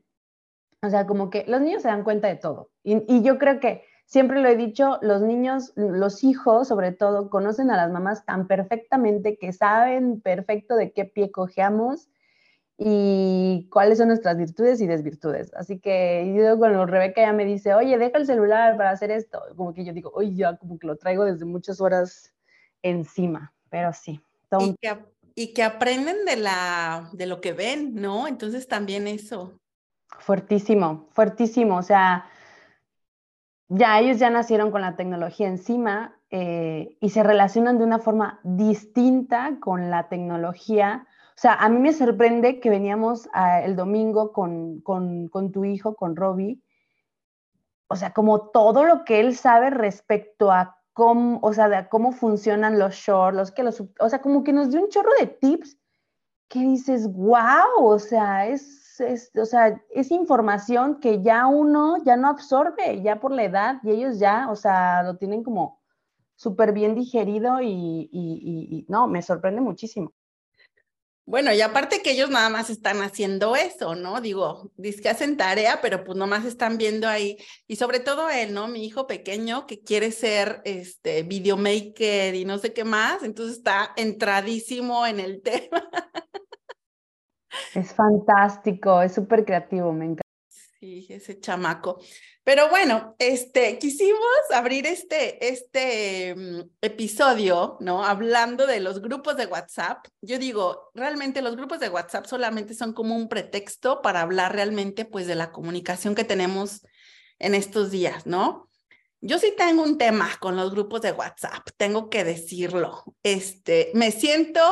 [0.83, 2.71] O sea, como que los niños se dan cuenta de todo.
[2.85, 7.71] Y, yo creo que siempre lo he dicho, los niños, los hijos sobre todo, conocen
[7.71, 12.09] a las mamás tan perfectamente que saben perfecto de qué pie cojeamos
[12.79, 15.53] y cuáles son nuestras virtudes y desvirtudes.
[15.55, 19.43] Así que yo cuando Rebeca ya me dice, oye, deja el celular para hacer esto,
[19.57, 22.35] como que yo digo, oye, ya como que lo traigo desde muchas horas
[22.83, 24.21] encima, pero sí.
[24.49, 24.97] Todo y que
[25.63, 28.27] aprenden de, la, de lo que ven, ¿no?
[28.27, 29.61] Entonces también eso.
[30.19, 31.77] Fuertísimo, fuertísimo.
[31.77, 32.27] O sea,
[33.69, 38.41] ya ellos ya nacieron con la tecnología encima eh, y se relacionan de una forma
[38.45, 41.07] distinta con la tecnología.
[41.31, 43.29] O sea, a mí me sorprende que veníamos
[43.63, 46.63] el domingo con, con, con tu hijo, con Robbie.
[47.89, 52.11] O sea, como todo lo que él sabe respecto a cómo, o sea, de cómo
[52.11, 55.27] funcionan los shorts, los que los, o sea, como que nos dio un chorro de
[55.27, 55.77] tips
[56.49, 62.17] que dices, wow, o sea, es, es, o sea, es información que ya uno ya
[62.17, 65.83] no absorbe, ya por la edad, y ellos ya, o sea, lo tienen como
[66.35, 70.15] súper bien digerido y, y, no, me sorprende muchísimo.
[71.29, 74.21] Bueno, y aparte que ellos nada más están haciendo eso, ¿no?
[74.21, 77.37] Digo, dice que hacen tarea, pero pues nomás están viendo ahí.
[77.67, 78.69] Y sobre todo él, ¿no?
[78.69, 83.93] Mi hijo pequeño que quiere ser este videomaker y no sé qué más, entonces está
[83.97, 85.91] entradísimo en el tema.
[87.75, 90.23] Es fantástico, es súper creativo, me encanta.
[90.79, 91.99] Sí, ese chamaco.
[92.47, 94.21] Pero bueno, este, quisimos
[94.55, 98.05] abrir este, este mm, episodio, ¿no?
[98.05, 100.07] Hablando de los grupos de WhatsApp.
[100.21, 105.05] Yo digo, realmente los grupos de WhatsApp solamente son como un pretexto para hablar realmente,
[105.05, 106.87] pues, de la comunicación que tenemos
[107.41, 108.71] en estos días, ¿no?
[109.21, 113.03] Yo sí tengo un tema con los grupos de WhatsApp, tengo que decirlo.
[113.25, 114.63] Este, me siento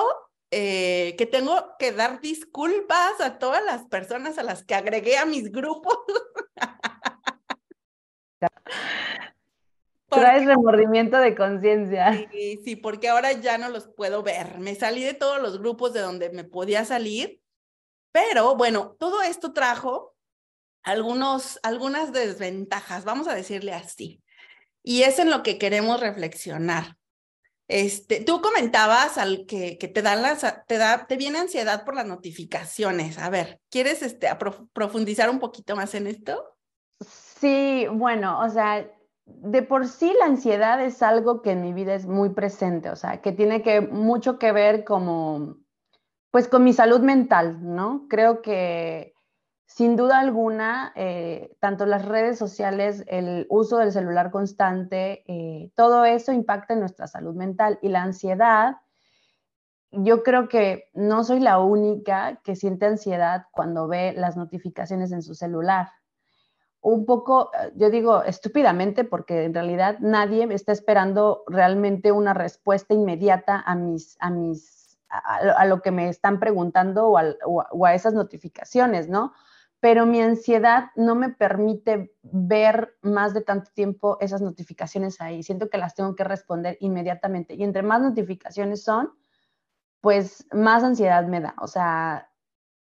[0.52, 5.26] eh, que tengo que dar disculpas a todas las personas a las que agregué a
[5.26, 5.98] mis grupos.
[10.08, 12.28] Traes remordimiento de conciencia.
[12.30, 14.58] Sí, sí, porque ahora ya no los puedo ver.
[14.58, 17.40] Me salí de todos los grupos de donde me podía salir,
[18.12, 20.14] pero bueno, todo esto trajo
[20.84, 24.22] algunos, algunas desventajas, vamos a decirle así.
[24.82, 26.96] Y es en lo que queremos reflexionar.
[27.66, 31.94] Este, tú comentabas al que, que te dan las, te da, te viene ansiedad por
[31.94, 33.18] las notificaciones.
[33.18, 34.28] A ver, ¿quieres este,
[34.72, 36.53] profundizar un poquito más en esto?
[37.40, 38.88] Sí, bueno, o sea,
[39.26, 42.96] de por sí la ansiedad es algo que en mi vida es muy presente, o
[42.96, 45.56] sea, que tiene que mucho que ver como,
[46.30, 48.06] pues con mi salud mental, ¿no?
[48.08, 49.14] Creo que
[49.66, 56.04] sin duda alguna, eh, tanto las redes sociales, el uso del celular constante, eh, todo
[56.04, 58.76] eso impacta en nuestra salud mental y la ansiedad.
[59.90, 65.22] Yo creo que no soy la única que siente ansiedad cuando ve las notificaciones en
[65.22, 65.88] su celular
[66.84, 72.92] un poco, eh, yo digo estúpidamente, porque en realidad nadie está esperando realmente una respuesta
[72.92, 78.12] inmediata a mis, a mis, a, lo que me están preguntando o, o, a esas
[78.12, 79.32] notificaciones, ¿no?
[79.80, 85.42] Pero mi ansiedad no me permite ver más de tanto tiempo esas notificaciones ahí.
[85.42, 87.54] Siento que las tengo que responder inmediatamente.
[87.54, 89.10] Y entre más notificaciones son,
[90.02, 91.54] pues más ansiedad me da.
[91.60, 92.30] O sea,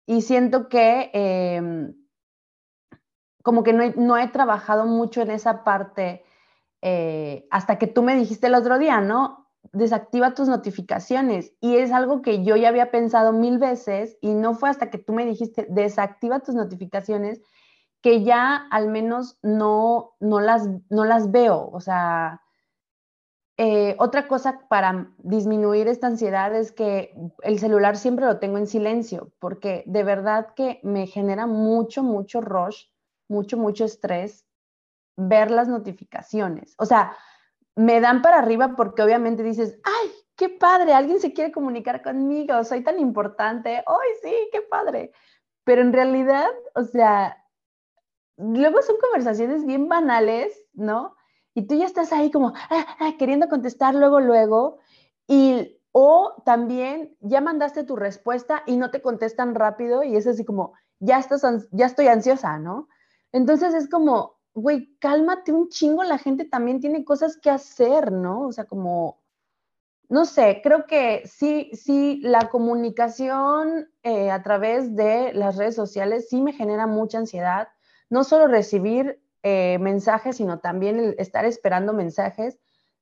[0.05, 1.11] y siento que...
[1.15, 1.95] Eh,
[3.45, 6.25] como que no he, trabajado mucho en esa parte
[6.81, 9.51] eh, hasta que tú me dijiste el otro día, ¿no?
[9.75, 11.53] Desactiva tus notificaciones.
[11.61, 14.97] Y es algo que yo ya había pensado mil veces y no fue hasta que
[14.97, 17.43] tú me dijiste, desactiva tus notificaciones,
[18.01, 21.69] que ya al menos no, no, las, no las veo.
[21.71, 22.41] O sea,
[23.59, 28.67] eh, otra cosa para disminuir esta ansiedad es que el celular siempre lo tengo en
[28.67, 32.87] silencio, porque de verdad que me genera mucho, mucho rush
[33.29, 34.45] mucho, mucho estrés
[35.17, 36.75] ver las notificaciones.
[36.79, 37.17] O sea,
[37.77, 42.63] me dan para arriba porque obviamente dices, ay, qué padre, alguien se quiere comunicar conmigo,
[42.65, 45.13] soy tan importante, ¡ay, sí, qué padre!
[45.65, 47.37] Pero en realidad, o sea,
[48.37, 51.17] luego son conversaciones bien banales, ¿no?
[51.55, 54.79] Y tú ya estás ahí como ah, ah, queriendo contestar luego, luego,
[55.27, 60.45] y o también ya mandaste tu respuesta y no te contestan rápido y es así
[60.45, 62.89] como, ya, estás, ya estoy ansiosa, ¿no?
[63.35, 68.47] Entonces es como, güey, cálmate un chingo, la gente también tiene cosas que hacer, ¿no?
[68.47, 69.25] O sea, como,
[70.09, 76.29] no sé, creo que sí, sí, la comunicación eh, a través de las redes sociales
[76.29, 77.67] sí me genera mucha ansiedad,
[78.09, 82.61] no solo recibir eh, mensajes, sino también estar esperando mensajes.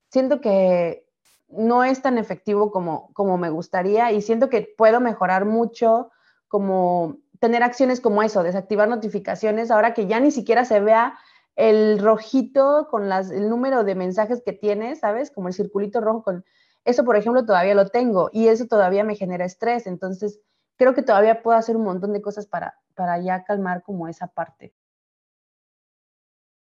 [0.08, 1.06] Siento que
[1.48, 6.10] no es tan efectivo como, como me gustaría y siento que puedo mejorar mucho
[6.48, 11.18] como tener acciones como eso, desactivar notificaciones, ahora que ya ni siquiera se vea
[11.56, 15.32] el rojito con el número de mensajes que tienes, ¿sabes?
[15.32, 16.44] Como el circulito rojo con...
[16.84, 19.88] Eso, por ejemplo, todavía lo tengo y eso todavía me genera estrés.
[19.88, 20.38] Entonces,
[20.76, 24.28] creo que todavía puedo hacer un montón de cosas para, para ya calmar como esa
[24.28, 24.72] parte.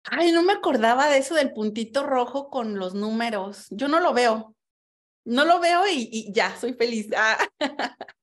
[0.05, 3.67] Ay, no me acordaba de eso del puntito rojo con los números.
[3.71, 4.55] Yo no lo veo
[5.25, 7.09] no lo veo y, ya, soy feliz.
[7.15, 7.37] Ah.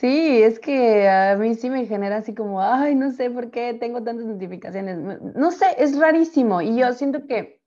[0.00, 3.74] Sí, es que a mí sí me genera así como, ay, no sé por qué
[3.74, 4.96] tengo tantas notificaciones.
[5.34, 7.60] No sé, es rarísimo y yo siento que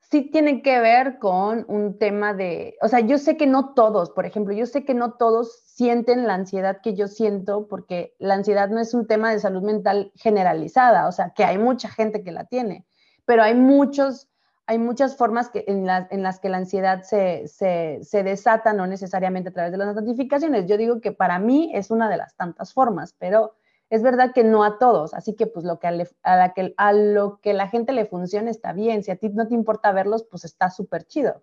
[0.00, 4.10] sí tiene que ver con un tema de, o sea, yo sé que no todos,
[4.10, 8.34] por ejemplo, yo sé que no todos sienten la ansiedad que yo siento porque la
[8.34, 12.24] ansiedad no es un tema de salud mental generalizada, o sea, que hay mucha gente
[12.24, 12.86] que la tiene,
[13.24, 14.29] pero hay muchos
[14.70, 19.78] hay muchas formas en, las que la ansiedad se, desata, no necesariamente a través de
[19.78, 20.66] las notificaciones.
[20.66, 23.56] Yo digo que para mí es una de las tantas formas, pero
[23.88, 27.52] es verdad que no a todos, así que pues lo que a, a lo que
[27.52, 30.70] la gente le funcione está bien, si a ti no te importa verlos, pues está
[30.70, 31.42] súper chido.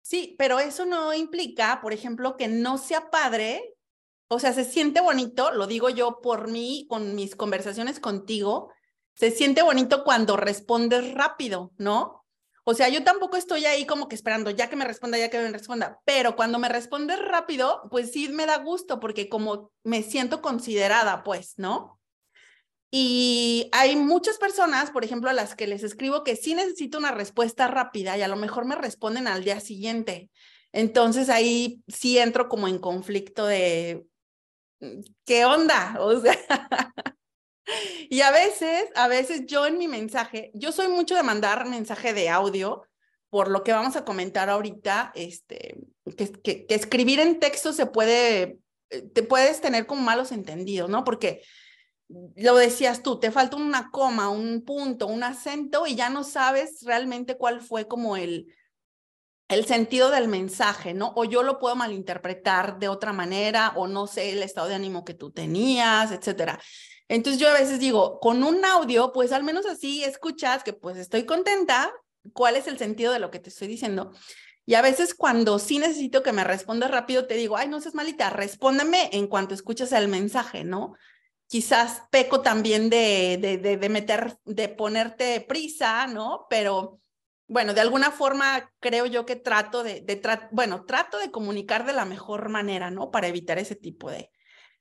[0.00, 3.76] Sí, pero eso no implica, por ejemplo, que no sea padre,
[4.28, 8.70] o sea, se siente bonito, lo digo yo por mí, con mis conversaciones contigo,
[9.16, 12.24] se siente bonito cuando respondes rápido, ¿no?
[12.64, 15.38] O sea, yo tampoco estoy ahí como que esperando ya que me responda, ya que
[15.38, 20.02] me responda, pero cuando me respondes rápido, pues sí me da gusto porque como me
[20.02, 22.00] siento considerada, pues, ¿no?
[22.90, 27.12] Y hay muchas personas, por ejemplo, a las que les escribo que sí necesito una
[27.12, 30.30] respuesta rápida y a lo mejor me responden al día siguiente.
[30.72, 34.06] Entonces ahí sí entro como en conflicto de,
[35.24, 35.96] ¿qué onda?
[36.00, 36.36] O sea,
[38.08, 42.12] Y a veces, a veces yo en mi mensaje, yo soy mucho de mandar mensaje
[42.14, 42.82] de audio,
[43.30, 45.76] por lo que vamos a comentar ahorita, este,
[46.16, 48.58] que, escribir en texto se puede,
[48.90, 51.04] eh, te puedes tener como malos entendidos, ¿no?
[51.04, 51.42] Porque
[52.36, 56.82] lo decías tú, te falta una coma, un punto, un acento y ya no sabes
[56.82, 58.46] realmente cuál fue como el,
[59.48, 61.12] el sentido del mensaje, ¿no?
[61.16, 65.04] O yo lo puedo malinterpretar de otra manera, o no sé el estado de ánimo
[65.04, 66.60] que tú tenías, etcétera.
[67.08, 70.96] Entonces yo a veces digo, con un audio, pues al menos así escuchas que pues
[70.96, 71.92] estoy contenta,
[72.32, 74.12] cuál es el sentido de lo que te estoy diciendo.
[74.64, 77.94] Y a veces cuando sí necesito que me respondas rápido, te digo, ay, no seas
[77.94, 80.94] malita, respóndeme en cuanto escuches el mensaje, ¿no?
[81.46, 86.46] Quizás peco también de, de, de, meter, de ponerte prisa, ¿no?
[86.50, 87.00] Pero
[87.46, 91.92] bueno, de alguna forma creo yo que trato de, de bueno, trato de comunicar de
[91.92, 93.12] la mejor manera, ¿no?
[93.12, 94.32] Para evitar ese tipo de,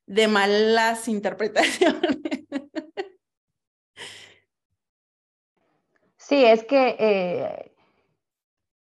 [0.07, 2.19] de malas interpretaciones.
[6.17, 7.75] Sí, es que eh,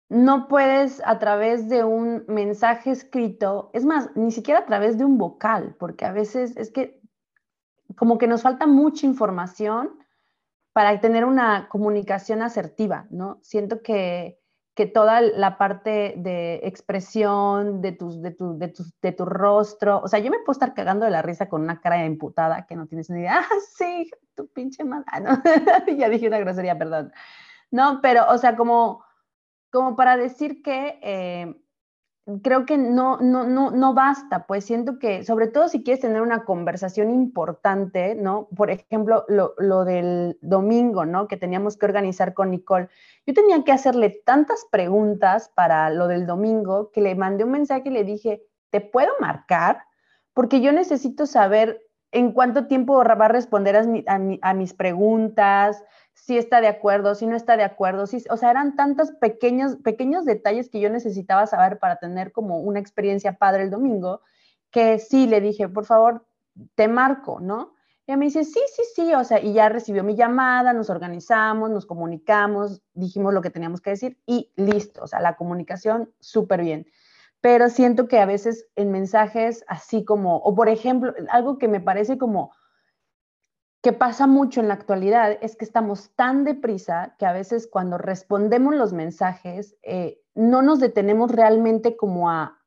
[0.08, 5.04] no puedes a través de un mensaje escrito, es más, ni siquiera a través de
[5.04, 7.00] un vocal, porque a veces es que
[7.96, 9.98] como que nos falta mucha información
[10.72, 13.38] para tener una comunicación asertiva, ¿no?
[13.42, 14.41] Siento que
[14.74, 20.08] que toda la parte de expresión de, tus, de, tu, de, de tu rostro, o
[20.08, 22.74] sea, yo me puedo estar cagando de la risa con una cara de imputada que
[22.76, 25.42] no tienes ni idea, ah, sí, tu pinche madre, ah, ¿no?
[25.96, 27.12] ya dije una grosería, perdón.
[27.70, 29.04] No, pero, o sea, como,
[29.70, 31.61] como para decir que eh,
[32.42, 36.22] creo que no, no, no, no basta, pues siento que, sobre todo si quieres tener
[36.22, 38.48] una conversación importante, ¿no?
[38.54, 41.26] Por ejemplo, lo, lo, del domingo, ¿no?
[41.26, 42.88] Que teníamos que organizar con Nicole.
[43.26, 47.88] Yo tenía que hacerle tantas preguntas para lo del domingo que le mandé un mensaje
[47.88, 49.82] y le dije, ¿te puedo marcar?
[50.32, 51.82] Porque yo necesito saber
[52.12, 57.34] en cuánto tiempo va a responder a, mis preguntas, si está de acuerdo, si no
[57.34, 61.78] está de acuerdo, si, o sea, eran tantos pequeños, pequeños detalles que yo necesitaba saber
[61.78, 64.20] para tener como una experiencia padre el domingo,
[64.70, 66.26] que sí le dije, por favor,
[66.74, 67.74] te marco, ¿no?
[68.06, 71.70] Y me dice, sí, sí, sí, o sea, y ya recibió mi llamada, nos organizamos,
[71.70, 76.62] nos comunicamos, dijimos lo que teníamos que decir y listo, o sea, la comunicación súper
[76.62, 76.86] bien.
[77.42, 81.80] Pero siento que a veces en mensajes así como, o por ejemplo, algo que me
[81.80, 82.52] parece como
[83.82, 87.98] que pasa mucho en la actualidad es que estamos tan deprisa que a veces cuando
[87.98, 92.60] respondemos los mensajes eh, no nos detenemos realmente como a,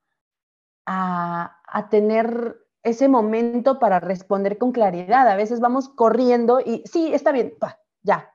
[0.86, 5.28] a, a tener ese momento para responder con claridad.
[5.28, 7.54] A veces vamos corriendo y sí, está bien,
[8.04, 8.32] ya.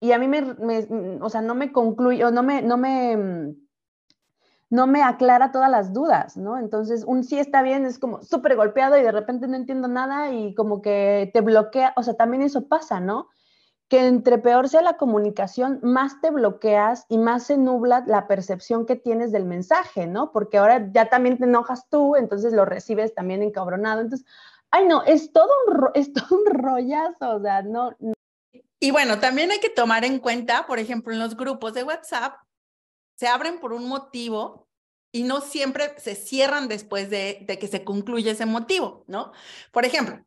[0.00, 3.54] Y a mí me, o sea, no me concluye, no me, no me,
[4.70, 6.58] no me aclara todas las dudas, ¿no?
[6.58, 10.32] Entonces, un sí está bien es como súper golpeado y de repente no entiendo nada
[10.32, 13.28] y como que te bloquea, o sea, también eso pasa, ¿no?
[13.90, 18.86] que entre peor sea la comunicación, más te bloqueas y más se nubla la percepción
[18.86, 20.30] que tienes del mensaje, ¿no?
[20.30, 24.00] Porque ahora ya también te enojas tú, entonces lo recibes también encabronado.
[24.00, 24.24] Entonces,
[24.70, 27.96] ay, no, es todo un, es todo un rollazo, o sea, no,
[28.78, 32.34] Y bueno, también hay que tomar en cuenta, por ejemplo, en los grupos de WhatsApp,
[33.20, 34.66] se abren por un motivo
[35.12, 39.32] y no siempre se cierran después de, que se concluye ese motivo, ¿no?
[39.72, 40.24] Por ejemplo,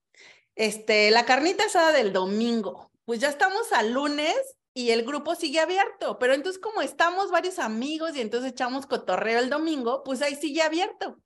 [0.54, 4.36] este, la carnita asada del domingo, pues ya estamos al lunes
[4.76, 9.40] y el grupo sigue abierto, pero entonces como estamos varios amigos y entonces echamos cotorreo
[9.40, 11.18] el domingo, pues ahí sigue abierto.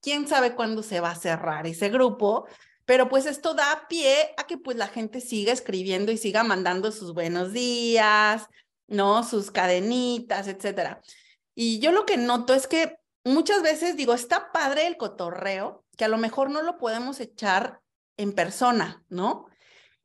[0.00, 2.46] ¿Quién sabe cuándo se va a cerrar ese grupo?
[2.84, 6.92] Pero pues esto da pie a que pues la gente siga escribiendo y siga mandando
[6.92, 8.46] sus buenos días,
[8.88, 9.22] ¿no?
[9.22, 11.00] Sus cadenitas, etcétera.
[11.54, 16.04] Y yo lo que noto es que muchas veces digo, está padre el cotorreo, que
[16.04, 17.80] a lo mejor no lo podemos echar
[18.16, 19.46] en persona, ¿no?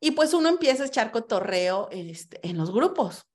[0.00, 3.26] Y pues uno empieza a echar cotorreo este, en los grupos.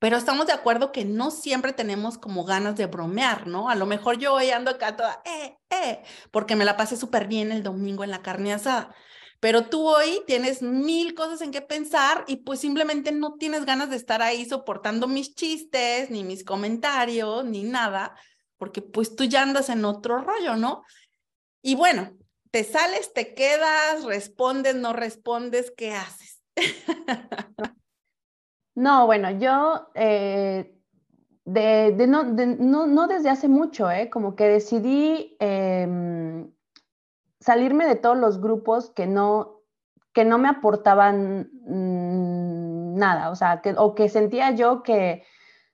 [0.00, 3.68] Pero estamos de acuerdo que no siempre tenemos como ganas de bromear, ¿no?
[3.68, 7.28] A lo mejor yo hoy ando acá toda, eh, eh, porque me la pasé súper
[7.28, 8.94] bien el domingo en la carne asada.
[9.42, 13.90] Pero tú hoy tienes mil cosas en qué pensar y pues simplemente no tienes ganas
[13.90, 18.14] de estar ahí soportando mis chistes, ni mis comentarios, ni nada,
[18.56, 20.84] porque pues tú ya andas en otro rollo, ¿no?
[21.60, 22.12] Y bueno,
[22.52, 26.40] te sales, te quedas, respondes, no respondes, ¿qué haces?
[28.76, 30.72] no, bueno, yo eh,
[31.44, 32.22] de, no,
[32.86, 34.08] no, desde hace mucho, ¿eh?
[34.08, 36.48] como que decidí em,
[37.42, 39.60] salirme de todos los grupos que no,
[40.12, 45.24] que no me aportaban mm, nada, o sea, que, o que sentía yo que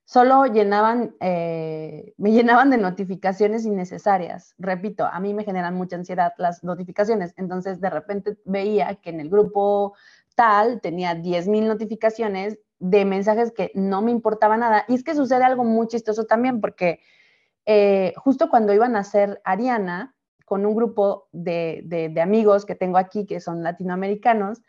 [0.05, 4.55] solo llenaban, eh, me llenaban de notificaciones innecesarias.
[4.59, 9.21] Repito, a mí me generan mucha ansiedad las notificaciones, entonces de repente veía que en
[9.21, 9.95] el grupo
[10.35, 14.85] tal tenía 10.000 notificaciones de mensajes que no me importaba nada.
[14.89, 17.01] Y es que sucede algo muy chistoso también, porque
[17.67, 20.15] eh, justo cuando iban a ser Ariana,
[20.49, 24.63] con un grupo de, de amigos que tengo aquí, que son latinoamericanos,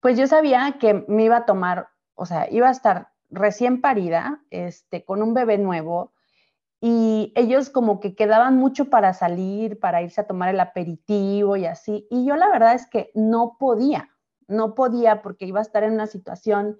[0.00, 4.42] pues yo sabía que me iba a tomar, o sea, iba a estar recién parida,
[4.50, 6.12] este, con un bebé nuevo,
[6.78, 11.64] y ellos como que quedaban mucho para salir, para irse a tomar el aperitivo y
[11.64, 14.10] así, y yo la verdad es que no podía,
[14.46, 16.78] no podía porque iba a estar en una situación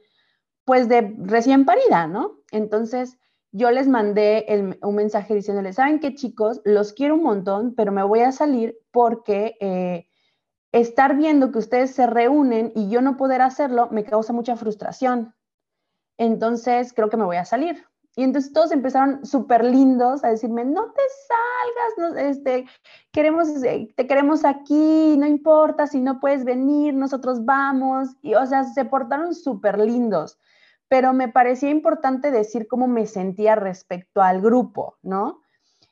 [0.66, 2.40] pues de recién parida, ¿no?
[2.50, 3.18] Entonces
[3.54, 6.60] yo les mandé un mensaje diciéndoles, ¿saben qué chicos?
[6.64, 9.56] Los quiero un montón, pero me voy a salir porque...
[9.60, 10.06] Eh,
[10.72, 15.32] estar viendo que ustedes se reúnen y yo no poder hacerlo me causa mucha frustración
[16.18, 17.84] entonces creo que me voy a salir.
[18.16, 21.02] Y entonces todos empezaron súper lindos a decirme, no te
[21.96, 22.64] salgas, este,
[23.10, 28.10] queremos, eh, te queremos aquí, no importa si no puedes venir, nosotros vamos.
[28.22, 30.38] Y o sea, se portaron súper lindos,
[30.94, 35.40] pero me parecía importante decir cómo me sentía respecto al grupo, ¿no?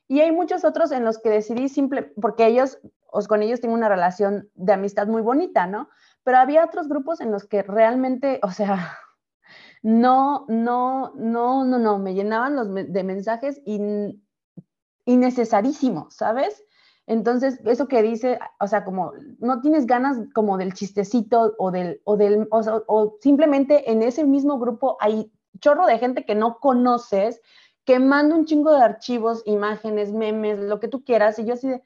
[0.06, 3.74] Y hay muchos otros en los que decidí simple, porque ellos, os con ellos tengo
[3.74, 5.88] una relación de amistad muy bonita, ¿no?
[6.22, 8.96] Pero había otros grupos en los que realmente, o sea,
[9.82, 13.60] no, no, no, no, no, me llenaban los de mensajes
[15.04, 16.62] innecesarísimos, ¿sabes?
[17.06, 22.00] Entonces, eso que dice, o sea, como no tienes ganas como del chistecito o del,
[22.04, 27.40] o del, o, simplemente en ese mismo grupo hay chorro de gente que no conoces,
[27.84, 31.68] que manda un chingo de archivos, imágenes, memes, lo que tú quieras, y yo así
[31.68, 31.82] de,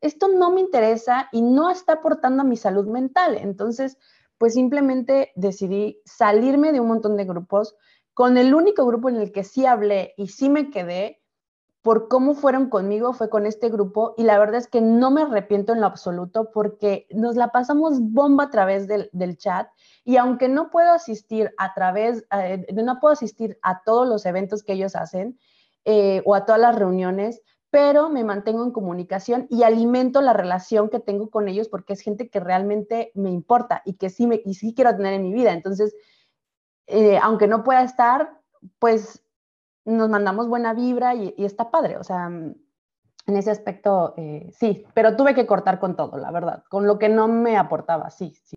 [0.00, 3.36] esto no me interesa y no está aportando a mi salud mental.
[3.36, 3.98] Entonces,
[4.38, 7.76] pues simplemente decidí salirme de un montón de grupos.
[8.12, 11.23] Con el único grupo en el que sí hablé y sí me quedé
[11.84, 15.20] por cómo fueron conmigo fue con este grupo y la verdad es que no me
[15.20, 19.68] arrepiento en lo absoluto porque nos la pasamos bomba a través del, chat
[20.02, 24.62] y aunque no puedo asistir a través, eh, no puedo asistir a todos los eventos
[24.62, 25.38] que ellos hacen
[25.84, 30.88] eh, o a todas las reuniones, pero me mantengo en comunicación y alimento la relación
[30.88, 34.40] que tengo con ellos porque es gente que realmente me importa y que sí, me,
[34.54, 35.52] sí quiero tener en mi vida.
[35.52, 35.94] Entonces,
[36.86, 38.40] eh, aunque no pueda estar,
[38.78, 39.23] pues
[39.84, 41.96] nos mandamos buena vibra y, está padre.
[41.96, 46.64] O sea, en ese aspecto, eh, sí, pero tuve que cortar con todo, la verdad,
[46.68, 48.56] con lo que no me aportaba, sí, sí.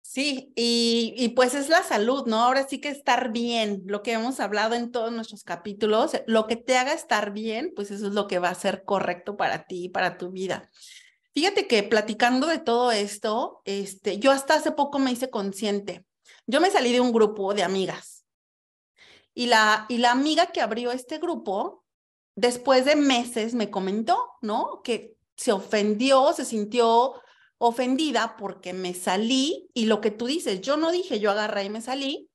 [0.00, 2.40] Sí, y, pues es la salud, ¿no?
[2.40, 6.56] Ahora sí que estar bien, lo que hemos hablado en todos nuestros capítulos, lo que
[6.56, 9.84] te haga estar bien, pues eso es lo que va a ser correcto para ti
[9.84, 10.68] y para tu vida.
[11.32, 16.04] Fíjate que platicando de todo esto, este, yo hasta hace poco me hice consciente.
[16.46, 18.11] Yo me salí de un grupo de amigas
[19.34, 21.84] y la, y la amiga que abrió este grupo,
[22.34, 24.80] después de meses me comentó, ¿no?
[24.82, 27.14] Que se ofendió, se sintió
[27.58, 31.70] ofendida porque me salí y lo que tú dices, yo no dije, yo agarré y
[31.70, 32.28] me salí.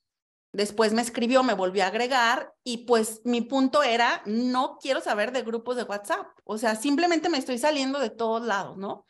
[0.54, 5.32] Después me escribió, me volvió a agregar y pues mi punto era, no quiero saber
[5.32, 6.28] de grupos de WhatsApp.
[6.46, 9.06] O sea, simplemente me estoy saliendo de todos lados, ¿no?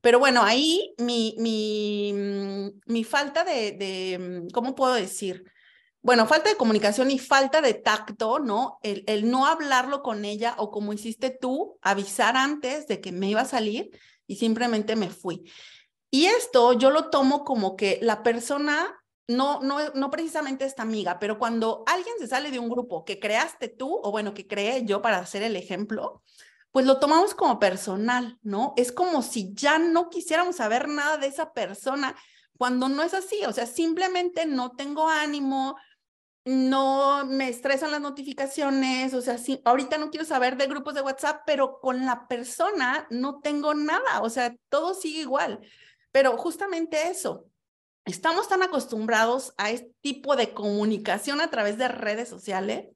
[0.00, 5.44] Pero bueno, ahí mi, mi, mm, mi falta de, de, mm, ¿cómo puedo decir?
[6.06, 8.78] Bueno, falta de comunicación y falta de tacto, ¿no?
[8.84, 13.28] El, el no hablarlo con ella o como hiciste tú, avisar antes de que me
[13.28, 13.90] iba a salir
[14.28, 15.50] y simplemente me fui.
[16.08, 18.86] Y esto yo lo tomo como que la persona,
[19.26, 23.18] no, no, no precisamente esta amiga, pero cuando alguien se sale de un grupo que
[23.18, 26.22] creaste tú, o bueno, que creé yo para hacer el ejemplo,
[26.70, 28.74] pues lo tomamos como personal, ¿no?
[28.76, 32.14] Es como si ya no quisiéramos saber nada de esa persona
[32.56, 35.76] cuando no es así, o sea, simplemente no tengo ánimo,
[36.46, 41.02] no me estresan las notificaciones, o sea, sí, ahorita no quiero saber de grupos de
[41.02, 45.58] WhatsApp, pero con la persona no tengo nada, o sea, todo sigue igual.
[46.12, 47.46] Pero justamente eso,
[48.04, 52.90] estamos tan acostumbrados a este tipo de comunicación a través de redes sociales,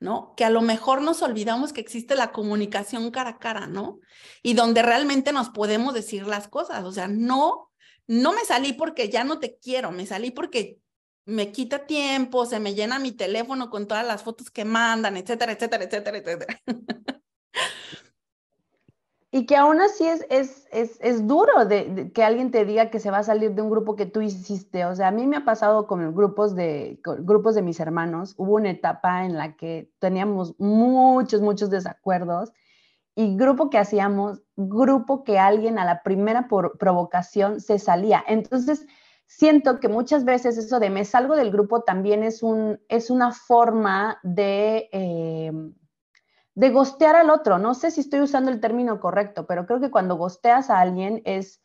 [0.00, 0.34] ¿no?
[0.36, 4.00] Que a lo mejor nos olvidamos que existe la comunicación cara a cara, ¿no?
[4.42, 7.70] Y donde realmente nos podemos decir las cosas, o sea, no,
[8.08, 10.80] no me salí porque ya no te quiero, me salí porque
[11.28, 15.52] me quita tiempo, se me llena mi teléfono con todas las fotos que mandan, etcétera,
[15.52, 16.60] etcétera, etcétera, etcétera.
[19.30, 22.98] Y que aún así es, es, es, es duro de, que alguien te diga que
[22.98, 24.86] se va a salir de un grupo que tú hiciste.
[24.86, 28.34] O sea, a mí me ha pasado con grupos de, grupos de mis hermanos.
[28.38, 32.52] Hubo una etapa en la que teníamos muchos, muchos desacuerdos
[33.14, 38.24] y grupo que hacíamos, grupo que alguien a la primera provocación se salía.
[38.26, 38.86] Entonces,
[39.28, 43.30] siento que muchas veces eso de me salgo del grupo también es, un, es una
[43.30, 45.52] forma de, eh,
[46.54, 47.58] de gostear al otro.
[47.58, 51.22] No sé si estoy usando el término correcto, pero creo que cuando gosteas a alguien
[51.26, 51.60] es,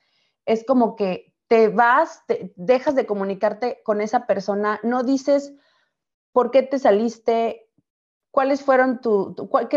[0.45, 2.23] es como que te vas,
[2.55, 5.53] dejas de comunicarte con esa persona, no dices
[6.33, 7.69] por qué te saliste,
[8.29, 9.35] cuáles fueron, tu,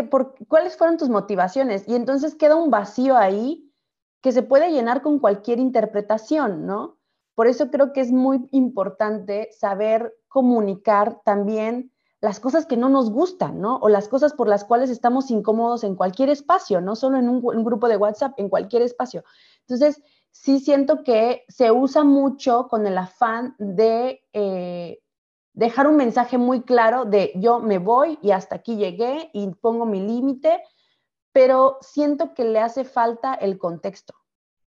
[0.09, 3.71] por, cuáles fueron tus motivaciones y entonces queda un vacío ahí
[4.21, 6.96] que se puede llenar con cualquier interpretación, ¿no?
[7.37, 13.11] Por eso creo que es muy importante saber comunicar también las cosas que no nos
[13.11, 13.77] gustan, ¿no?
[13.77, 17.63] O las cosas por las cuales estamos incómodos en cualquier espacio, no solo en un,
[17.63, 19.23] grupo de WhatsApp, en cualquier espacio.
[19.59, 24.97] Entonces, sí siento que se usa mucho con el afán de eh,
[25.53, 29.85] dejar un mensaje muy claro de yo me voy y hasta aquí llegué y pongo
[29.85, 30.63] mi límite,
[31.31, 34.15] pero siento que le hace falta el contexto.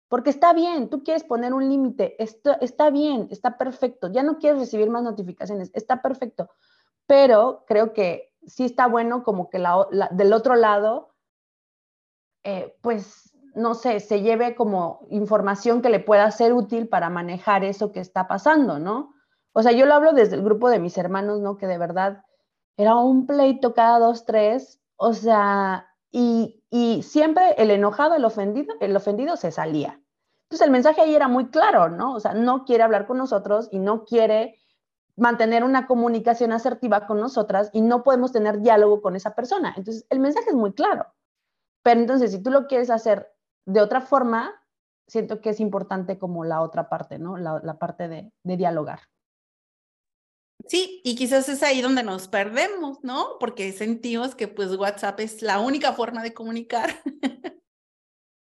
[0.08, 4.60] Porque está bien, tú quieres poner un límite, está bien, está perfecto, ya no quieres
[4.60, 6.50] recibir más notificaciones, está perfecto,
[7.06, 11.14] pero creo que sí está bueno como que la, del otro lado,
[12.44, 17.64] eh, pues, no sé, se lleve como información que le pueda ser útil para manejar
[17.64, 19.14] eso que está pasando, ¿no?
[19.52, 21.58] O sea, yo lo hablo desde el grupo de mis hermanos, ¿no?
[21.58, 22.24] Que de verdad
[22.78, 26.57] era un pleito cada dos, tres, o sea, y,
[27.02, 30.02] siempre el enojado, el ofendido, el ofendido se salía.
[30.44, 32.14] Entonces el mensaje ahí era muy claro, ¿no?
[32.14, 34.56] O sea, no quiere hablar con nosotros y no quiere
[35.18, 39.74] mantener una comunicación asertiva con nosotras y no podemos tener diálogo con esa persona.
[39.76, 41.08] Entonces el mensaje es muy claro.
[41.84, 43.34] Pero entonces si tú lo quieres hacer
[43.66, 44.54] de otra forma,
[45.08, 47.38] siento que es importante como la otra parte, ¿no?
[47.38, 49.00] La, parte de, de dialogar.
[50.66, 53.38] Sí, y quizás es ahí donde nos perdemos, ¿no?
[53.40, 57.02] Porque sentimos que pues WhatsApp es la única forma de comunicar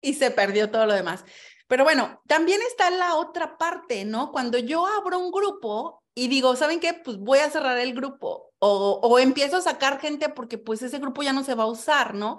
[0.01, 1.25] y se perdió todo lo demás.
[1.67, 4.31] Pero bueno, también está la otra parte, ¿no?
[4.31, 6.93] Cuando yo abro un grupo y digo, ¿saben qué?
[6.93, 10.99] Pues voy a cerrar el grupo o, o empiezo a sacar gente porque pues ese
[10.99, 12.37] grupo ya no se va a usar, ¿no?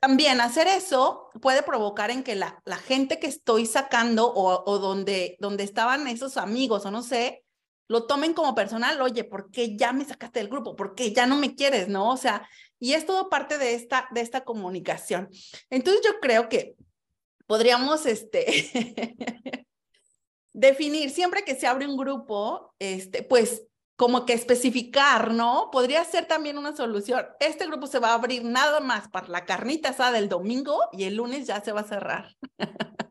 [0.00, 4.78] También hacer eso puede provocar en que la, la gente que estoy sacando o, o
[4.78, 7.41] donde, donde estaban esos amigos o no sé,
[7.92, 10.74] lo tomen como personal, oye, ¿por qué ya me sacaste del grupo?
[10.74, 11.88] ¿Por qué ya no me quieres?
[11.88, 12.08] ¿No?
[12.08, 12.48] O sea,
[12.80, 15.28] y es todo parte de esta, de esta comunicación.
[15.68, 16.74] Entonces yo creo que
[17.46, 19.66] podríamos, este,
[20.54, 23.62] definir, siempre que se abre un grupo, este, pues
[23.96, 25.68] como que especificar, ¿no?
[25.70, 27.26] Podría ser también una solución.
[27.40, 31.04] Este grupo se va a abrir nada más para la carnita asada del domingo y
[31.04, 32.34] el lunes ya se va a cerrar.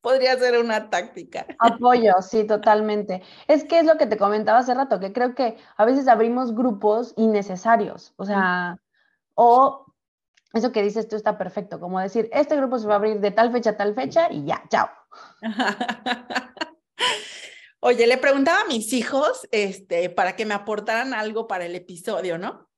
[0.00, 1.46] Podría ser una táctica.
[1.58, 3.22] Apoyo, sí, totalmente.
[3.48, 6.54] Es que es lo que te comentaba hace rato, que creo que a veces abrimos
[6.54, 8.78] grupos innecesarios, o sea,
[9.34, 9.86] o
[10.54, 13.30] eso que dices tú está perfecto, como decir, este grupo se va a abrir de
[13.30, 14.88] tal fecha a tal fecha y ya, chao.
[17.80, 22.36] Oye, le preguntaba a mis hijos, este, para que me aportaran algo para el episodio,
[22.36, 22.68] ¿no?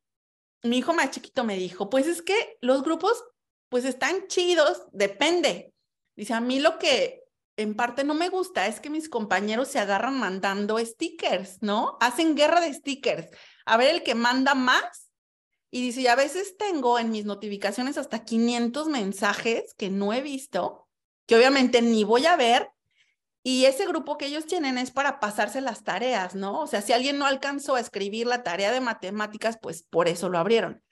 [0.63, 3.25] Mi hijo más chiquito me dijo, pues es que los grupos,
[3.69, 5.72] pues están chidos, depende.
[6.17, 7.23] Dice, a mí lo que
[7.57, 11.97] en parte no me gusta es que mis compañeros se agarran mandando stickers, ¿no?
[12.01, 13.29] Hacen guerra de stickers.
[13.65, 15.11] A ver el que manda más.
[15.71, 20.21] Y dice, y a veces tengo en mis notificaciones hasta 500 mensajes que no he
[20.21, 20.87] visto,
[21.27, 22.71] que obviamente ni voy a ver,
[23.45, 26.61] y ese grupo que ellos tienen es para pasarse las tareas, ¿no?
[26.61, 30.29] O sea, si alguien no alcanzó a escribir la tarea de matemáticas, pues por eso
[30.29, 30.83] lo abrieron.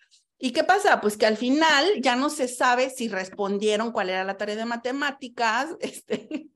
[0.42, 1.02] ¿Y qué pasa?
[1.02, 4.64] Pues que al final ya no se sabe si respondieron cuál era la tarea de
[4.64, 6.48] matemáticas, este,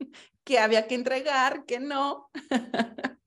[0.42, 2.30] que había que entregar, que no.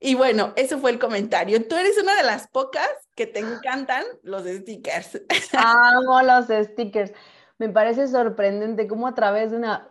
[0.00, 1.68] y bueno, ese fue el comentario.
[1.68, 5.20] Tú eres una de las pocas que te encantan los stickers.
[5.52, 7.12] Amo los stickers.
[7.58, 9.86] Me parece sorprendente cómo a través de una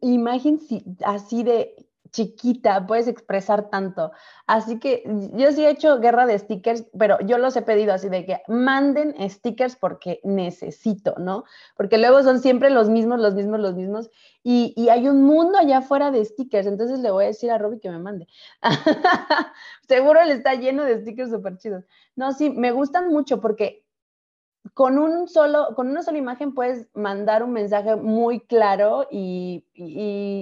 [0.00, 0.58] imagen
[1.04, 1.76] así de
[2.10, 4.12] chiquita puedes expresar tanto.
[4.46, 5.02] Así que
[5.34, 8.42] yo sí he hecho guerra de stickers, pero yo los he pedido así de que
[8.48, 11.44] manden stickers porque necesito, ¿no?
[11.76, 14.10] Porque luego son siempre los mismos, los mismos, los mismos.
[14.42, 16.66] Y, hay un mundo allá afuera de stickers.
[16.66, 18.26] Entonces le voy a decir a Robbie que me mande.
[19.88, 21.84] Seguro le está lleno de stickers súper chidos.
[22.16, 23.84] No, sí, me gustan mucho porque
[24.74, 29.64] con, un solo, con una sola imagen puedes mandar un mensaje muy claro y,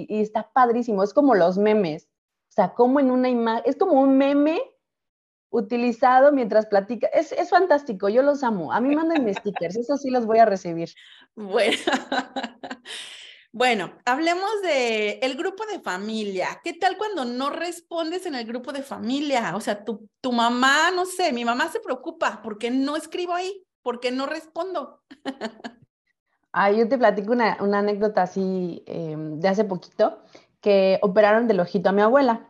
[0.09, 1.03] está padrísimo.
[1.03, 2.09] Es como los memes.
[2.49, 4.61] O sea, como en una imagen, es como un meme
[5.49, 7.07] utilizado mientras platica.
[7.07, 8.73] Es, es, fantástico, yo los amo.
[8.73, 10.89] A mí mándenme stickers, eso sí los voy a recibir.
[11.35, 11.77] Bueno.
[13.51, 16.61] Bueno, hablemos de el grupo de familia.
[16.63, 19.55] ¿Qué tal cuando no respondes en el grupo de familia?
[19.55, 23.65] O sea, tu, tu mamá, no sé, mi mamá se preocupa porque no escribo ahí.
[23.89, 25.01] ¿Por qué no respondo?
[26.51, 30.23] Ah, yo te platico una, anécdota así em, de hace poquito,
[30.61, 32.49] que operaron del ojito a mi abuela.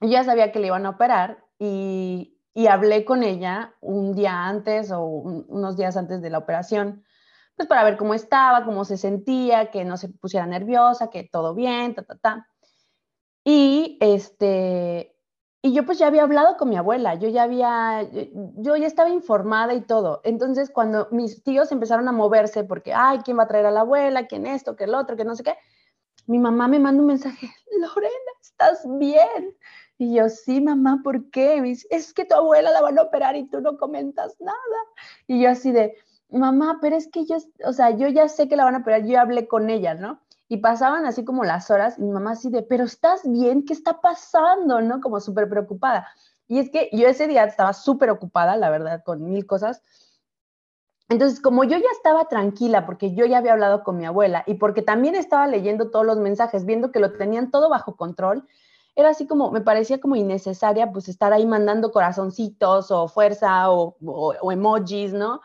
[0.00, 2.36] Ya sabía que le iban a operar y,
[2.68, 7.04] hablé con ella un día antes o unos días antes de la operación,
[7.56, 11.54] pues para ver cómo estaba, cómo se sentía, que no se pusiera nerviosa, que todo
[11.54, 12.48] bien, ta, ta, ta.
[13.44, 15.16] Y este,
[15.62, 18.08] y yo pues ya había hablado con mi abuela, yo ya había,
[18.56, 20.20] yo ya estaba informada y todo.
[20.24, 23.80] Entonces cuando mis tíos empezaron a moverse porque, ay, ¿quién va a traer a la
[23.80, 24.26] abuela?
[24.26, 24.74] ¿Quién esto?
[24.74, 25.16] ¿Qué el otro?
[25.16, 25.56] ¿Qué no sé qué?
[26.26, 27.48] Mi mamá me manda un mensaje,
[27.78, 29.54] Lorena, ¿estás bien?
[29.98, 31.60] Y yo, sí, mamá, ¿por qué?
[31.60, 34.56] Me es que tu abuela la van a operar y tú no comentas nada.
[35.26, 35.94] Y yo así de,
[36.30, 37.36] mamá, pero es que yo,
[37.66, 40.20] o sea, yo ya sé que la van a operar, yo hablé con ella, ¿no?
[40.52, 43.72] Y pasaban así como las horas y mi mamá así de, pero estás bien, ¿qué
[43.72, 44.80] está pasando?
[44.80, 45.00] ¿No?
[45.00, 46.08] Como súper preocupada.
[46.48, 49.80] Y es que yo ese día estaba súper ocupada, la verdad, con mil cosas.
[51.08, 54.54] Entonces, como yo ya estaba tranquila porque yo ya había hablado con mi abuela y
[54.54, 58.44] porque también estaba leyendo todos los mensajes, viendo que lo tenían todo bajo control,
[58.96, 63.96] era así como, me parecía como innecesaria pues estar ahí mandando corazoncitos o fuerza o,
[64.00, 65.42] o emojis, ¿no?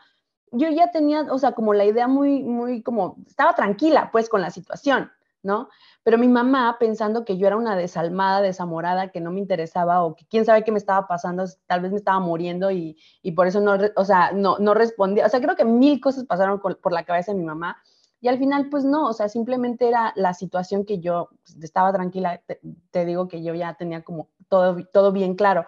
[0.52, 4.40] Yo ya tenía, o sea, como la idea muy, muy, como, estaba tranquila pues con
[4.40, 5.10] la situación,
[5.42, 5.68] ¿no?
[6.02, 10.14] Pero mi mamá, pensando que yo era una desalmada, desamorada, que no me interesaba o
[10.14, 13.46] que quién sabe qué me estaba pasando, tal vez me estaba muriendo y, y por
[13.46, 15.26] eso no, o sea, no, no respondía.
[15.26, 17.76] O sea, creo que mil cosas pasaron por la cabeza de mi mamá.
[18.20, 21.92] Y al final, pues no, o sea, simplemente era la situación que yo pues, estaba
[21.92, 22.42] tranquila,
[22.90, 25.66] te, digo que yo ya tenía como todo, todo bien claro.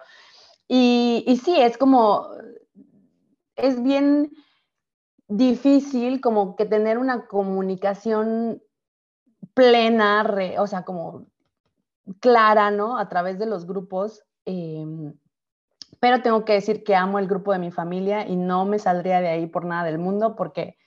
[0.67, 2.27] Y, y sí, es como,
[3.55, 4.31] es bien,
[5.29, 8.61] difícil como que tener una comunicación
[9.53, 10.25] plena,
[10.57, 11.27] o sea, como
[12.19, 12.97] clara, ¿no?
[12.97, 14.23] A través de los grupos.
[14.45, 15.13] Em,
[15.99, 19.21] pero tengo que decir que amo el grupo de mi familia y no me saldría
[19.21, 20.77] de ahí por nada del mundo porque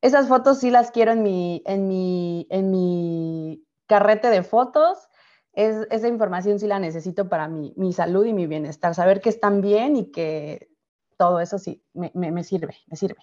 [0.00, 5.08] esas fotos sí las quiero en mi, en mi, en mi carrete de fotos.
[5.52, 8.94] Es, esa información sí la necesito para mi, mi, salud y mi bienestar.
[8.94, 10.70] Saber que están bien y que
[11.18, 13.20] todo eso sí me, me sirve, me sirve.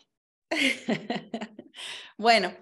[2.17, 2.53] bueno,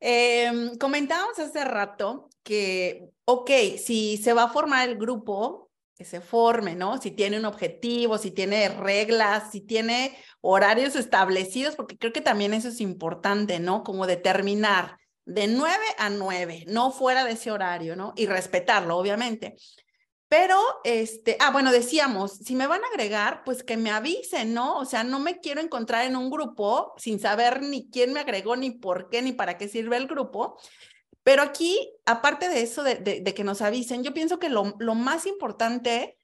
[0.00, 6.20] em, comentábamos hace rato que, ok, si se va a formar el grupo, que se
[6.20, 7.00] forme, ¿no?
[7.00, 12.52] Si tiene un objetivo, si tiene reglas, si tiene horarios establecidos, porque creo que también
[12.52, 13.84] eso es importante, ¿no?
[13.84, 18.12] Como determinar de 9 a 9, no fuera de ese horario, ¿no?
[18.16, 19.54] Y respetarlo, obviamente.
[20.28, 24.78] Pero, este, ah, bueno, decíamos, si me van a agregar, pues que me avisen, ¿no?
[24.78, 28.56] O sea, no me quiero encontrar en un grupo sin saber ni quién me agregó,
[28.56, 30.58] ni por qué, ni para qué sirve el grupo.
[31.22, 35.26] Pero aquí, aparte de eso, de, que nos avisen, yo pienso que lo, lo más
[35.26, 36.18] importante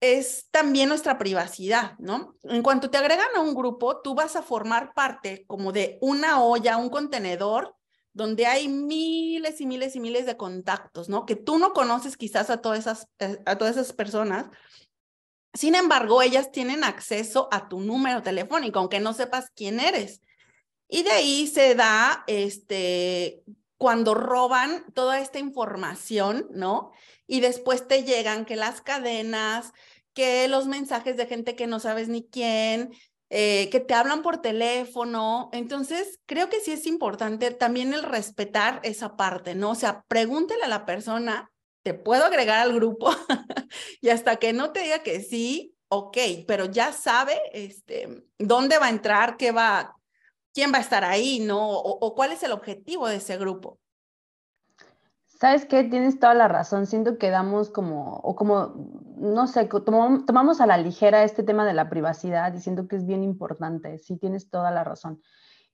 [0.00, 2.36] es también nuestra privacidad, ¿no?
[2.42, 6.42] En cuanto te agregan a un grupo, tú vas a formar parte como de una
[6.42, 7.74] olla, un contenedor,
[8.14, 11.26] donde hay miles y miles y miles de contactos, ¿no?
[11.26, 14.46] Que tú no conoces quizás a todas esas, eh, a todas esas personas.
[15.52, 20.22] Sin embargo, ellas tienen acceso a tu número telefónico, aunque no sepas quién eres.
[20.88, 23.42] Y de ahí se da este
[23.76, 26.92] cuando roban toda esta información, ¿no?
[27.26, 29.72] Y después te llegan que las cadenas,
[30.12, 32.94] que los mensajes de gente que no sabes ni quién,
[33.30, 35.50] eh, que te hablan por teléfono.
[35.52, 39.70] Entonces, creo que sí es importante también el respetar esa parte, ¿no?
[39.70, 41.50] O sea, pregúntele a la persona,
[41.82, 43.10] ¿te puedo agregar al grupo?
[44.00, 48.86] y hasta que no te diga que sí, ok, pero ya sabe este, dónde va
[48.86, 49.96] a entrar, qué va,
[50.52, 51.70] quién va a estar ahí, ¿no?
[51.70, 53.80] O, cuál es el objetivo de ese grupo.
[55.34, 55.84] ¿Sabes qué?
[55.84, 56.86] Tienes toda la razón.
[56.86, 58.74] Siento que damos como, o como,
[59.16, 63.06] no sé, tomamos a la ligera este tema de la privacidad y siento que es
[63.06, 63.98] bien importante.
[63.98, 65.20] Sí, tienes toda la razón.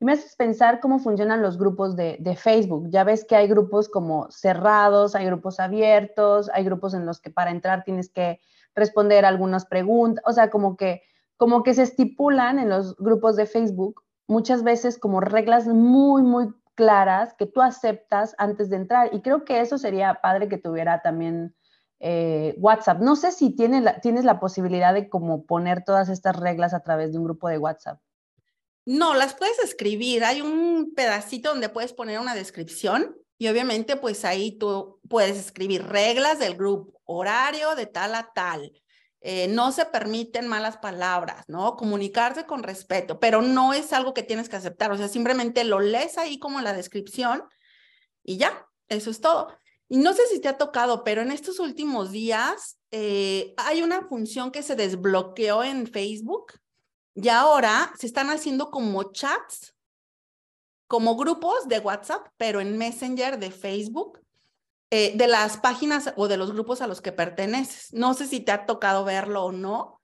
[0.00, 2.88] Y me haces pensar cómo funcionan los grupos de, de, Facebook.
[2.88, 7.30] Ya ves que hay grupos como cerrados, hay grupos abiertos, hay grupos en los que
[7.30, 8.40] para entrar tienes que
[8.74, 11.02] responder algunas preguntas, o sea, como que,
[11.36, 16.48] como que se estipulan en los grupos de Facebook muchas veces como reglas muy, muy
[16.80, 19.10] claras que tú aceptas antes de entrar.
[19.12, 21.54] Y creo que eso sería padre que tuviera también
[21.98, 23.00] eh, WhatsApp.
[23.00, 27.12] No sé si tiene tienes la posibilidad de como poner todas estas reglas a través
[27.12, 28.00] de un grupo de WhatsApp.
[28.86, 30.24] No, las puedes escribir.
[30.24, 35.86] Hay un pedacito donde puedes poner una descripción y obviamente pues ahí tú puedes escribir
[35.86, 38.72] reglas del grupo, horario de tal a tal,
[39.22, 41.76] eh, no se permiten malas palabras, ¿no?
[41.76, 45.80] Comunicarse con respeto, pero no es algo que tienes que aceptar, o sea, simplemente lo
[45.80, 47.42] lees ahí como la descripción
[48.22, 49.48] y ya, eso es todo.
[49.88, 54.02] Y no sé si te ha tocado, pero en estos últimos días eh, hay una
[54.08, 56.52] función que se desbloqueó en Facebook
[57.14, 59.74] y ahora se están haciendo como chats,
[60.86, 64.20] como grupos de WhatsApp, pero en Messenger de Facebook
[64.90, 67.92] eh, de las páginas o de los grupos a los que perteneces.
[67.92, 70.00] No sé si te ha tocado verlo o no,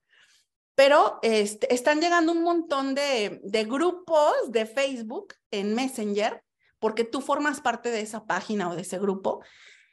[0.75, 6.43] pero este, están llegando un montón de, de grupos de Facebook en Messenger
[6.79, 9.43] porque tú formas parte de esa página o de ese grupo.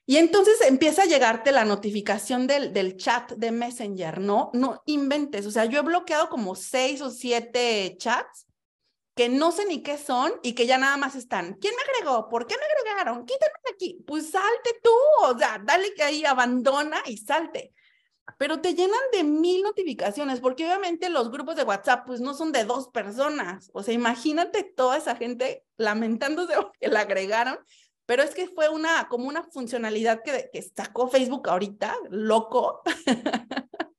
[0.06, 4.52] Y entonces empieza a llegarte la notificación del, del, chat de Messenger, ¿no?
[4.54, 5.46] No inventes.
[5.46, 8.46] O sea, yo he bloqueado como seis o siete chats
[9.16, 11.54] que no sé ni qué son y que ya nada más están.
[11.56, 12.30] ¿Quién me agregó?
[12.30, 13.26] ¿Por qué me agregaron?
[13.26, 14.04] Quítame de aquí.
[14.08, 14.92] Pues salte tú,
[15.22, 17.74] o sea, dale que ahí abandona y salte.
[18.38, 22.52] Pero te llenan de mil notificaciones, porque obviamente los grupos de WhatsApp pues no son
[22.52, 23.70] de dos personas.
[23.74, 27.60] O sea, imagínate toda esa gente lamentándose porque la agregaron,
[28.06, 32.82] pero es que fue una como una funcionalidad que, que sacó Facebook ahorita, loco.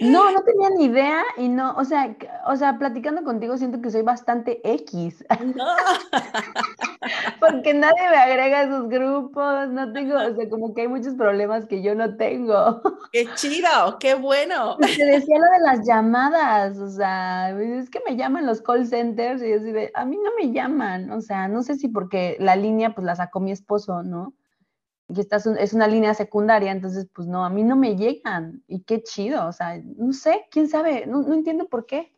[0.00, 2.16] No, no tenía ni idea y no, o sea,
[2.46, 5.22] o sea, platicando contigo siento que soy bastante X.
[5.54, 5.66] No.
[7.40, 11.14] Porque nadie me agrega a esos grupos, no tengo, o sea, como que hay muchos
[11.14, 12.80] problemas que yo no tengo.
[13.12, 14.78] Qué chido, qué bueno.
[14.78, 19.42] Te decía lo de las llamadas, o sea, es que me llaman los call centers
[19.42, 22.36] y yo así de, a mí no me llaman, o sea, no sé si porque
[22.40, 24.32] la línea pues la sacó mi esposo, ¿no?
[25.14, 28.82] Y esta es una línea secundaria, entonces pues no, a mí no me llegan y
[28.82, 32.14] qué chido, o sea, no sé, quién sabe, no, no entiendo por qué.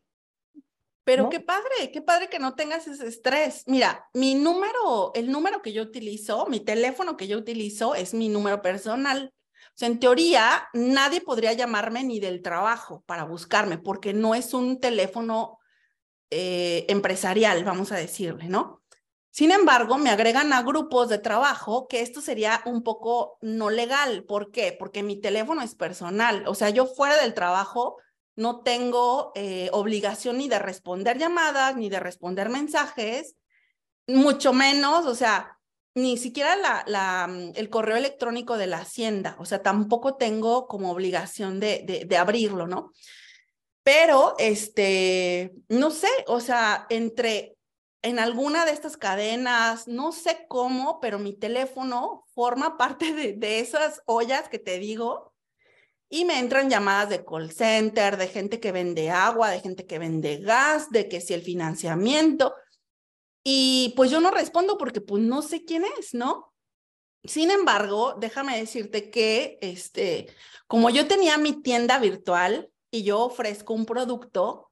[1.02, 3.64] Pero qué padre, qué padre que no tengas ese estrés.
[3.66, 8.30] Mira, mi número, el número que yo utilizo, mi teléfono que yo utilizo es mi
[8.30, 9.34] número personal.
[9.66, 14.54] O sea, en teoría, nadie podría llamarme ni del trabajo para buscarme, porque no es
[14.54, 15.58] un teléfono
[16.30, 18.83] eh, empresarial, vamos a decirle, ¿no?
[19.34, 24.22] Sin embargo, me agregan a grupos de trabajo que esto sería un poco no legal.
[24.22, 24.72] ¿Por qué?
[24.78, 26.44] Porque mi teléfono es personal.
[26.46, 27.96] O sea, yo fuera del trabajo
[28.36, 33.34] no tengo eh, obligación ni de responder llamadas, ni de responder mensajes,
[34.06, 35.58] mucho menos, o sea,
[35.96, 36.84] ni siquiera
[37.26, 39.34] mm, el correo electrónico de la hacienda.
[39.40, 42.92] O sea, tampoco tengo como obligación de, de, de abrirlo, ¿no?
[43.82, 47.53] Pero, este, no sé, o sea, entre
[48.04, 54.02] en alguna de estas cadenas, no sé cómo, pero mi teléfono forma parte de, esas
[54.04, 55.32] ollas que te digo
[56.10, 59.98] y me entran llamadas de call center, de gente que vende agua, de gente que
[59.98, 62.54] vende gas, de que si el financiamiento.
[63.42, 66.52] Y pues yo no respondo porque pues no sé quién es, ¿no?
[67.24, 70.26] Sin embargo, déjame decirte que este,
[70.66, 74.63] como yo tenía mi tienda virtual y yo ofrezco un producto,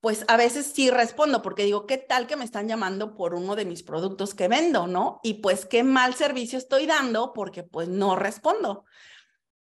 [0.00, 3.54] pues a veces sí respondo porque digo, ¿qué tal que me están llamando por uno
[3.54, 5.20] de mis productos que vendo, no?
[5.22, 8.84] Y pues qué mal servicio estoy dando porque pues no respondo.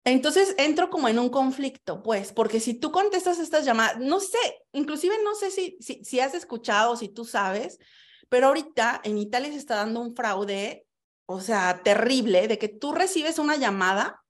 [0.05, 4.39] Entonces entro como en un conflicto, pues, porque si tú contestas estas llamadas, no sé,
[4.73, 7.79] inclusive no sé si, si, si has escuchado, si tú sabes,
[8.29, 10.87] pero ahorita en Italia se está dando un fraude,
[11.27, 14.23] o sea, terrible, de que tú recibes una llamada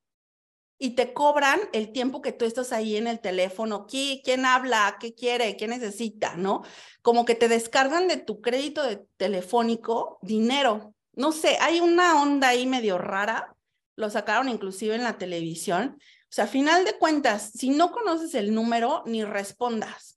[0.83, 3.87] y te cobran el tiempo que tú estás ahí en el teléfono.
[3.87, 4.97] ¿Quién habla?
[4.99, 5.59] ¿Qué quiere?
[5.59, 6.37] ¿Qué necesita?
[6.37, 6.63] ¿No?
[7.03, 10.95] Como que te descargan de tu crédito de telefónico dinero.
[11.13, 13.55] No sé, hay una onda ahí medio rara.
[13.95, 15.99] Lo sacaron inclusive en la televisión.
[16.01, 20.17] O sea, a final de cuentas, si no conoces el número, ni respondas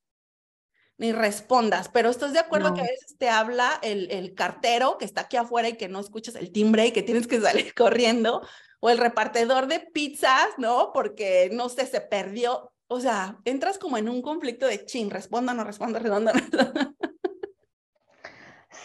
[0.96, 5.06] ni respondas, pero estás de acuerdo que a veces te habla el, el, cartero que
[5.06, 8.42] está aquí afuera y que no escuchas el timbre y que tienes que salir corriendo,
[8.84, 10.92] o el repartidor de pizzas, ¿no?
[10.94, 12.74] Porque, no sé, se perdió.
[12.88, 16.34] O sea, entras como en un conflicto de chin, responda, no responda, redonda.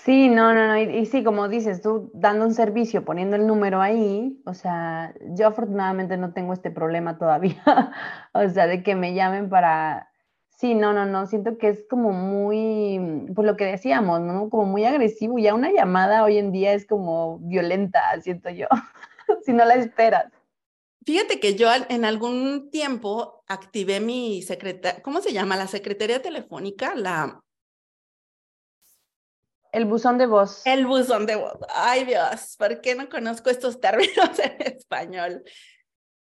[0.04, 3.46] Sí, no, no, no, y, y, sí, como dices, tú dando un servicio, poniendo el
[3.46, 7.62] número ahí, o sea, yo afortunadamente no tengo este problema todavía,
[8.32, 10.08] o sea, de que me llamen para
[10.58, 12.98] Sí, no, no, no, siento que es como muy,
[13.32, 14.50] pues lo que decíamos, ¿no?
[14.50, 15.38] Como muy agresivo.
[15.38, 18.66] Ya una llamada hoy en día es como violenta, siento yo,
[19.44, 20.32] si no la esperas.
[21.04, 25.56] Fíjate que yo en algún tiempo activé mi secretaria, ¿cómo se llama?
[25.56, 27.40] La secretaría telefónica, la...
[29.72, 30.66] El buzón de voz.
[30.66, 31.56] El buzón de voz.
[31.74, 35.42] Ay Dios, ¿por qué no conozco estos términos en español?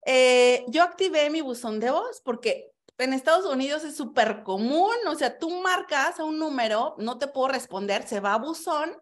[0.05, 5.15] Eh, yo activé mi buzón de voz porque en Estados Unidos es súper común, o
[5.15, 8.95] sea, tú marcas a un número, no te puedo responder, se va a buzón,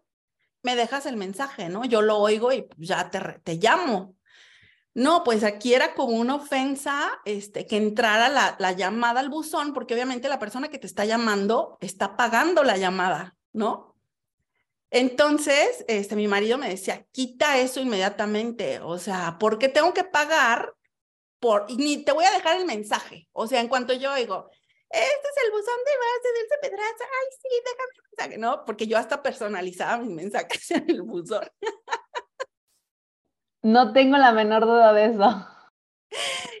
[0.64, 1.84] me dejas el mensaje, ¿no?
[1.84, 4.16] Yo lo oigo y ya te, te llamo.
[4.94, 9.72] No, pues aquí era como una ofensa este, que entrara la, la llamada al buzón,
[9.72, 13.96] porque obviamente la persona que te está llamando está pagando la llamada, ¿no?
[14.90, 20.04] Entonces, este, mi marido me decía, quita eso inmediatamente, o sea, ¿por qué tengo que
[20.04, 20.74] pagar
[21.68, 23.28] y ni te voy a dejar el mensaje.
[23.32, 24.50] O sea, en cuanto yo digo,
[24.90, 28.64] este es el buzón de voz de Dulce Pedraza, ay, sí, déjame el mensaje, ¿no?
[28.64, 31.48] Porque yo hasta personalizaba mis mensajes en el buzón.
[33.62, 35.48] No tengo la menor duda de eso.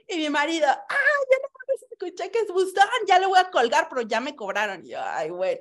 [0.08, 3.50] Y mi marido, ah, ya no puedes escuchar que es buzón, ya lo voy a
[3.50, 4.84] colgar, pero ya me cobraron.
[4.84, 5.60] Y yo, ay, güey.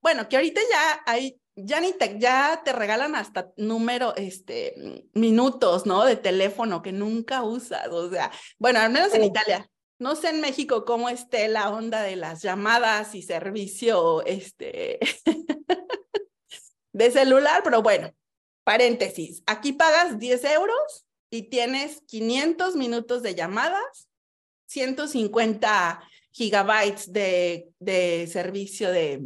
[0.00, 4.74] Bueno, que ahorita ya hay ya ni te, ya te regalan hasta número, este,
[5.12, 6.04] minutos, ¿no?
[6.04, 9.68] De teléfono que nunca usas, o sea, bueno, al menos en Italia.
[10.00, 14.98] No sé en México cómo esté la onda de las llamadas y servicio, este,
[16.92, 18.10] de celular, pero bueno,
[18.64, 24.08] paréntesis, aquí pagas 10 euros y tienes 500 minutos de llamadas,
[24.68, 29.22] 150 gigabytes de, de servicio de,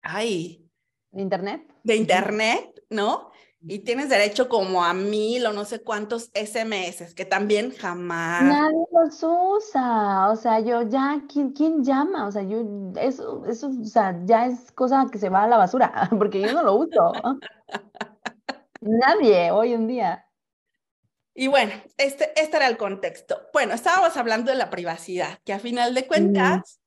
[0.00, 0.62] ay,
[1.10, 1.74] ¿De internet?
[1.82, 3.32] De internet, ¿no?
[3.64, 8.42] Y tienes derecho como a mil o no sé cuántos SMS, que también jamás.
[8.42, 10.30] Nadie los usa.
[10.30, 12.26] O sea, yo ya, ¿quién, quién llama?
[12.26, 12.64] O sea, yo,
[13.00, 16.52] eso, eso, o sea, ya es cosa que se va a la basura, porque yo
[16.52, 17.12] no lo uso.
[18.80, 20.26] Nadie hoy en día.
[21.34, 23.40] Y bueno, este, este era el contexto.
[23.52, 26.80] Bueno, estábamos hablando de la privacidad, que a final de cuentas,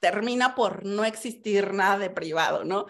[0.00, 2.86] termina por no existir nada de privado, ¿no?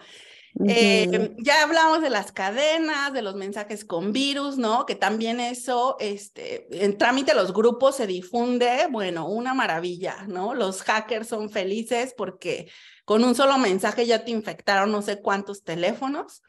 [0.67, 4.85] Eh, ya hablamos de las cadenas, de los mensajes con virus, ¿no?
[4.85, 10.53] Que también eso, este, en trámite los grupos se difunde, bueno, una maravilla, ¿no?
[10.53, 12.71] Los hackers son felices porque
[13.03, 16.41] con un solo mensaje ya te infectaron no sé cuántos teléfonos.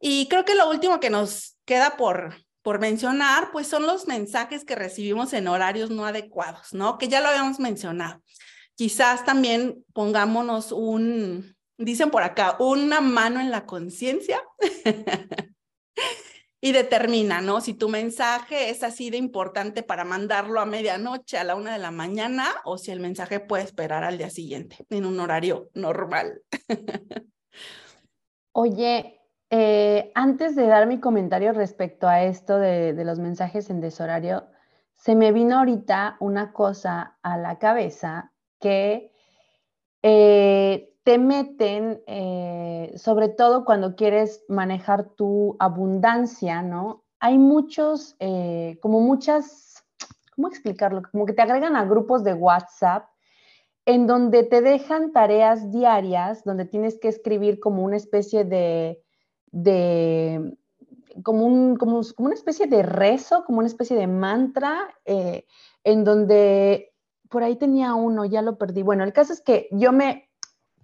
[0.00, 4.64] Y creo que lo último que nos queda por, por mencionar, pues son los mensajes
[4.64, 6.98] que recibimos en horarios no adecuados, ¿no?
[6.98, 8.20] Que ya lo habíamos mencionado
[8.78, 14.42] quizás también pongámonos un, dicen por acá, una mano en la conciencia
[16.60, 17.60] y determina, ¿no?
[17.60, 21.78] Si tu mensaje es así de importante para mandarlo a medianoche, a la una de
[21.78, 26.42] la mañana, o si el mensaje puede esperar al día siguiente, en un horario normal.
[28.52, 29.20] Oye,
[29.50, 34.48] eh, antes de dar mi comentario respecto a esto de, de los mensajes en deshorario,
[34.94, 39.12] se me vino ahorita una cosa a la cabeza que
[40.02, 47.04] eh, te meten, eh, sobre todo cuando quieres manejar tu abundancia, ¿no?
[47.18, 49.84] Hay muchos, eh, como muchas,
[50.36, 51.02] ¿cómo explicarlo?
[51.10, 53.08] Como que te agregan a grupos de WhatsApp
[53.86, 59.02] en donde te dejan tareas diarias, donde tienes que escribir como una especie de,
[59.50, 60.56] de
[61.24, 66.92] como, un, como, una especie de rezo, como una especie de mantra, en donde
[67.28, 68.82] por ahí tenía uno, ya lo perdí.
[68.82, 70.30] Bueno, el caso es que yo me,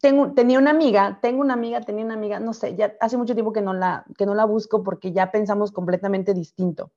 [0.00, 3.34] tengo, tenía una amiga, tengo una amiga, tenía una amiga, no sé, ya hace mucho
[3.34, 6.92] tiempo que no la, que no la busco porque ya pensamos completamente distinto.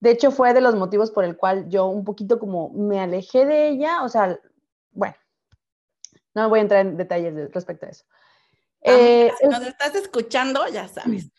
[0.00, 3.46] De hecho, fue de los motivos por el cual yo un poquito como me alejé
[3.46, 4.38] de ella, o sea,
[4.92, 5.14] bueno,
[6.34, 8.04] no voy a entrar en detalles respecto a eso.
[8.82, 11.30] Eh, si nos estás escuchando, ya sabes.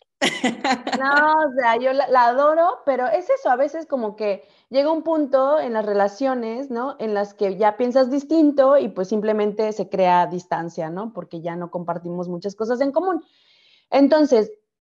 [1.00, 5.02] No, o sea, yo la, adoro, pero es eso, a veces como que llega un
[5.02, 6.96] punto en las relaciones, ¿no?
[7.00, 11.12] En las que ya piensas distinto y pues simplemente se crea distancia, ¿no?
[11.14, 13.24] Porque ya no compartimos muchas cosas en común.
[13.90, 14.52] Entonces,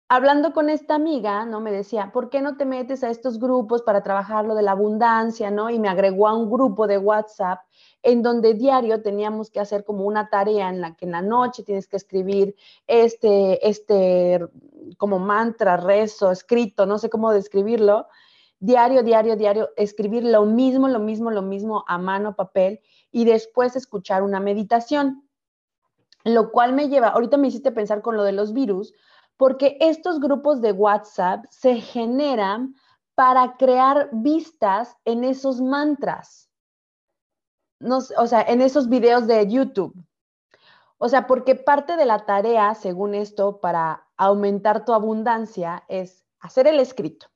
[0.09, 1.61] hablando con esta amiga, ¿no?
[1.61, 4.73] Me decía, ¿por qué no te metes a estos grupos para trabajar lo de la
[4.73, 5.69] abundancia, ¿no?
[5.69, 7.61] Y me agregó a un grupo de WhatsApp
[8.03, 11.63] en donde diario teníamos que hacer como una tarea en la que en la noche
[11.63, 12.57] tienes que escribir
[12.87, 14.41] este, este
[14.97, 18.07] como mantra, rezo, escrito, no sé cómo describirlo,
[18.61, 22.81] diario, diario, diario, escribir lo mismo, lo mismo, lo mismo a mano, papel
[23.13, 25.25] y después escuchar una meditación.
[26.25, 28.93] Lo cual me lleva, ahorita me hiciste pensar con lo de los virus,
[29.39, 32.75] porque estos grupos de WhatsApp se generan
[33.15, 36.51] para crear vistas en esos mantras,
[37.81, 39.95] o sea, en esos videos de YouTube.
[40.99, 46.67] O sea, porque parte de la tarea, según esto, para aumentar tu abundancia es hacer
[46.67, 47.29] el escrito.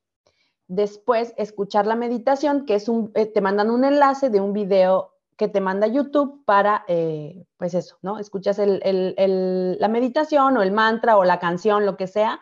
[0.66, 5.11] Después, escuchar la meditación, que es un, eh, te mandan un enlace de un video
[5.42, 8.20] que te manda YouTube para, eh, pues eso, ¿no?
[8.20, 12.38] Escuchas la meditación o el mantra o la canción, lo que sea,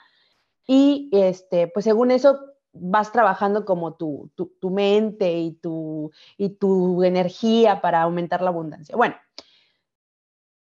[0.67, 2.41] y este, pues según eso
[2.75, 8.95] vas trabajando como tu, tu, mente y tu, y tu energía para aumentar la abundancia.
[8.95, 9.15] Bueno,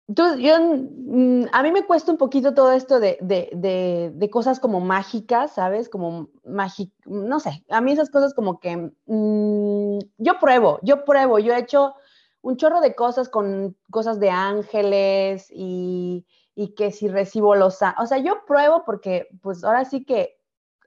[0.08, 4.62] entonces, yo, mm, a mí me cuesta un poquito todo esto de, de, de, cosas
[4.62, 5.90] como mágicas, ¿sabes?
[5.90, 11.38] Como mágico, no sé, a mí esas cosas como que mm, yo pruebo, yo pruebo,
[11.38, 11.96] yo he hecho
[12.42, 16.26] un chorro de cosas con cosas de ángeles y,
[16.56, 17.80] y que si recibo los...
[17.98, 20.40] O sea, yo pruebo porque pues ahora sí que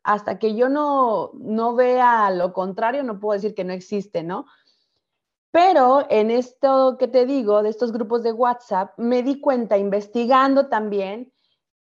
[0.05, 4.47] hasta que yo no, no vea lo contrario, no puedo decir que no existe, ¿no?
[5.53, 10.69] Pero en esto que te digo, de estos grupos de WhatsApp, me di cuenta investigando
[10.69, 11.33] también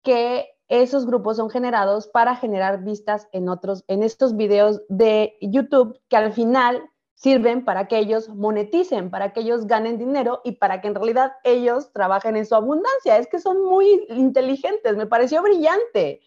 [0.02, 5.98] que esos grupos son generados para generar vistas en otros, en estos videos de YouTube
[6.08, 6.82] que al final
[7.22, 11.32] sirven para que ellos moneticen, para que ellos ganen dinero y para que en realidad
[11.44, 13.16] ellos trabajen en su abundancia.
[13.16, 16.20] Es que son muy inteligentes, me pareció brillante,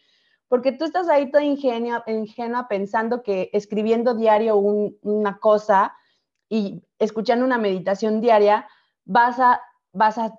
[0.48, 2.06] porque tú estás ahí toda ingenua,
[2.70, 5.94] pensando que escribiendo diario una cosa
[6.48, 8.66] y escuchando una meditación diaria
[9.04, 10.32] vas a, vas a,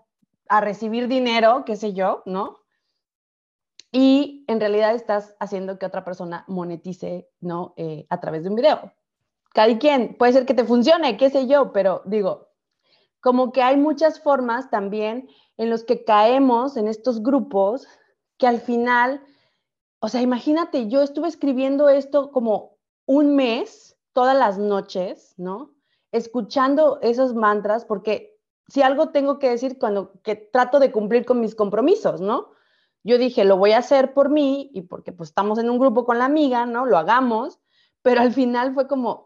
[0.63, 2.61] recibir dinero, qué sé yo, ¿no?
[3.93, 7.75] Y en realidad estás haciendo que otra persona monetice, ¿no?
[7.77, 8.93] Eh, a través de un video
[9.57, 12.51] cada quien, puede ser que te funcione, qué sé yo, pero digo,
[13.21, 17.89] como que hay muchas formas también en los que caemos en estos grupos
[18.37, 19.23] que al final,
[19.99, 22.77] o sea, imagínate, yo estuve escribiendo esto como
[23.07, 25.75] un mes, todas las noches, ¿no?
[26.13, 28.39] Escuchando esos mantras, porque
[28.69, 32.51] si algo tengo que decir cuando que trato de cumplir con mis compromisos, ¿no?
[33.05, 36.05] Yo dije, lo voy a hacer por mí y porque pues estamos en un grupo
[36.05, 36.85] con la amiga, ¿no?
[36.85, 37.59] Lo hagamos,
[38.03, 39.26] pero al final fue como,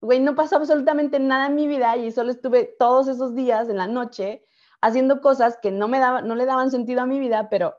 [0.00, 3.76] güey, no pasó absolutamente nada en mi vida y solo estuve todos esos días en
[3.76, 4.44] la noche
[4.80, 7.76] haciendo cosas que no me daban, no le daban sentido a mi vida, pero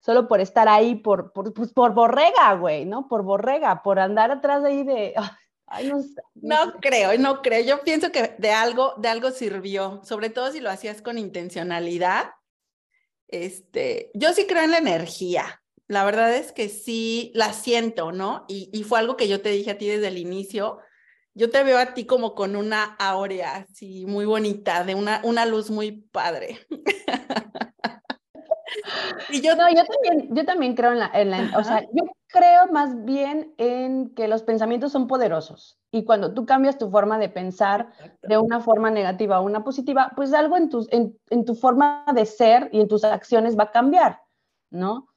[0.00, 3.08] solo por estar ahí, por, por, pues, por borrega, güey, ¿no?
[3.08, 5.14] Por borrega, por andar atrás de ahí de...
[5.70, 6.02] Ay, no,
[6.34, 7.62] no, creo, no creo.
[7.62, 12.30] Yo pienso que de algo, de algo sirvió, sobre todo si lo hacías con intencionalidad.
[13.26, 15.62] Este, yo sí creo en la energía.
[15.86, 18.46] La verdad es que sí la siento, ¿no?
[18.48, 20.78] Y, y fue algo que yo te dije a ti desde el inicio
[21.38, 25.46] yo te veo a ti como con una aurea así muy bonita, de una, una
[25.46, 26.58] luz muy padre.
[29.30, 32.10] y yo, no, yo también, yo también creo en la, en la o sea, yo
[32.26, 37.18] creo más bien en que los pensamientos son poderosos y cuando tú cambias tu forma
[37.18, 41.44] de pensar de una forma negativa a una positiva, pues algo en tu, en, en
[41.44, 44.22] tu forma de ser y en tus acciones va a cambiar,
[44.70, 45.08] ¿no?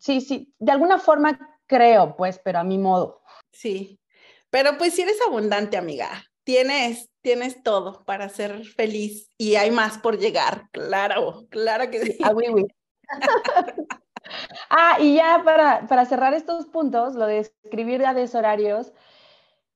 [0.00, 3.20] Sí, sí, de alguna forma creo, pues, pero a mi modo.
[3.52, 3.98] Sí,
[4.52, 6.10] pero pues si eres abundante, amiga,
[6.44, 12.18] tienes, tienes todo para ser feliz y hay más por llegar, claro, claro que sí.
[12.22, 12.32] Ah,
[14.70, 18.92] ah, y ya para, para cerrar estos puntos, lo de escribir a deshorarios,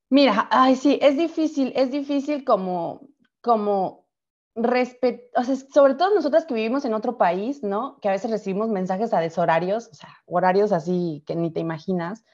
[0.09, 3.09] Mira, ay, sí, es difícil, es difícil como,
[3.41, 4.07] como
[4.55, 7.99] respeto, o sea, sobre todo nosotras que vivimos en otro país, ¿no?
[8.01, 12.25] Que a veces recibimos mensajes a deshorarios, o sea, horarios así que ni te imaginas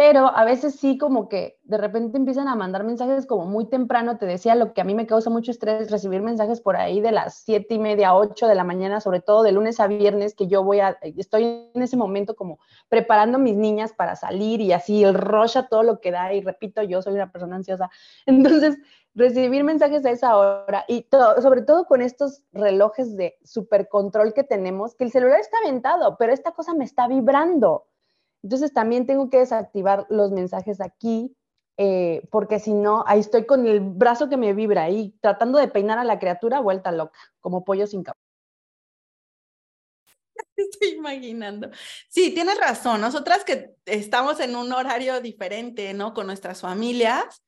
[0.00, 4.16] pero a veces sí como que de repente empiezan a mandar mensajes como muy temprano,
[4.16, 7.12] te decía lo que a mí me causa mucho estrés, recibir mensajes por ahí de
[7.12, 10.46] las siete y media, ocho de la mañana, sobre todo de lunes a viernes, que
[10.46, 15.04] yo voy a, estoy en ese momento como preparando mis niñas para salir y así
[15.04, 17.90] el rocha todo lo que da y repito, yo soy una persona ansiosa,
[18.24, 18.78] entonces
[19.14, 21.06] recibir mensajes a esa hora y
[21.42, 26.16] sobre todo con estos relojes de super control que tenemos, que el celular está aventado,
[26.18, 27.89] pero esta cosa me está vibrando.
[28.42, 31.36] Entonces también tengo que desactivar los mensajes aquí,
[31.76, 35.68] eh, porque si no, ahí estoy con el brazo que me vibra ahí, tratando de
[35.68, 38.20] peinar a la criatura vuelta loca, como pollo sin cabeza.
[40.56, 41.70] Estoy imaginando.
[42.08, 43.00] Sí, tienes razón.
[43.00, 46.14] Nosotras que estamos en un horario diferente, ¿no?
[46.14, 47.42] Con nuestras familias,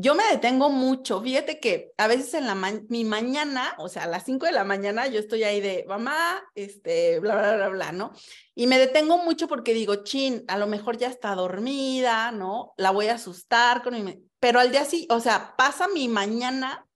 [0.00, 1.20] yo me detengo mucho.
[1.20, 2.54] Fíjate que a veces en la
[2.88, 6.40] mi mañana, o sea, a las 5 de la mañana, yo estoy ahí de mamá,
[6.54, 8.12] este, bla, bla, bla, bla, ¿no?
[8.54, 12.74] Y me detengo mucho porque digo, chin, a lo mejor ya está dormida, ¿no?
[12.76, 14.22] La voy a asustar con mi...
[14.38, 16.86] Pero al día sí, o sea, pasa mi mañana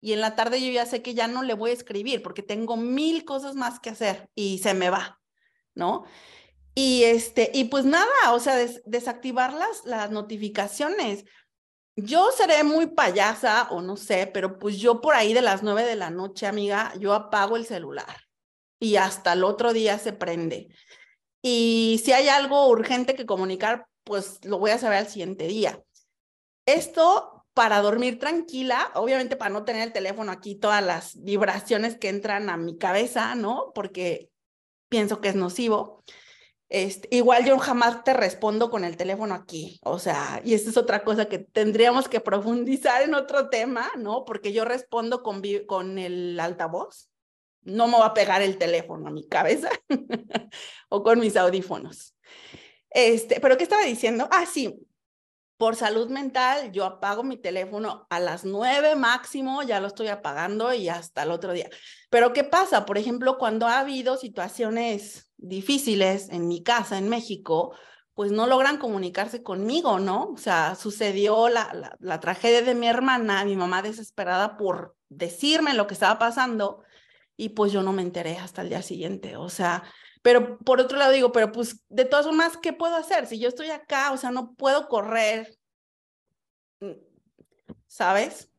[0.00, 2.42] y en la tarde yo ya sé que ya no le voy a escribir porque
[2.42, 5.20] tengo mil cosas más que hacer y se me va,
[5.76, 6.06] ¿no?
[6.74, 11.24] Y este, y pues nada, o sea, desactivar las, las notificaciones
[12.00, 15.84] yo seré muy payasa o no sé, pero pues yo por ahí de las nueve
[15.84, 18.16] de la noche, amiga, yo apago el celular
[18.78, 20.68] y hasta el otro día se prende.
[21.42, 25.82] Y si hay algo urgente que comunicar, pues lo voy a saber al siguiente día.
[26.66, 32.08] Esto para dormir tranquila, obviamente para no tener el teléfono aquí, todas las vibraciones que
[32.08, 33.72] entran a mi cabeza, ¿no?
[33.74, 34.30] Porque
[34.88, 36.04] pienso que es nocivo.
[36.68, 40.76] Este, igual yo jamás te respondo con el teléfono aquí, o sea, y esta es
[40.76, 44.26] otra cosa que tendríamos que profundizar en otro tema, ¿no?
[44.26, 47.08] Porque yo respondo con, con el altavoz,
[47.62, 49.70] no me va a pegar el teléfono a mi cabeza
[50.90, 52.14] o con mis audífonos.
[52.90, 54.28] Este, pero ¿qué estaba diciendo?
[54.30, 54.87] Ah, sí,
[55.58, 60.72] por salud mental, yo apago mi teléfono a las nueve máximo, ya lo estoy apagando
[60.72, 61.68] y hasta el otro día.
[62.10, 62.86] Pero ¿qué pasa?
[62.86, 67.74] Por ejemplo, cuando ha habido situaciones difíciles en mi casa en México,
[68.14, 70.30] pues no logran comunicarse conmigo, ¿no?
[70.30, 75.88] O sea, sucedió la, la, tragedia de mi hermana, mi mamá desesperada por decirme lo
[75.88, 76.82] que estaba pasando
[77.36, 79.84] y pues yo no me enteré hasta el día siguiente, o sea,
[80.28, 83.26] pero por otro lado digo, pero pues de todas formas, ¿qué puedo hacer?
[83.26, 85.58] Si yo estoy acá, o sea, no puedo correr,
[87.86, 88.52] ¿sabes?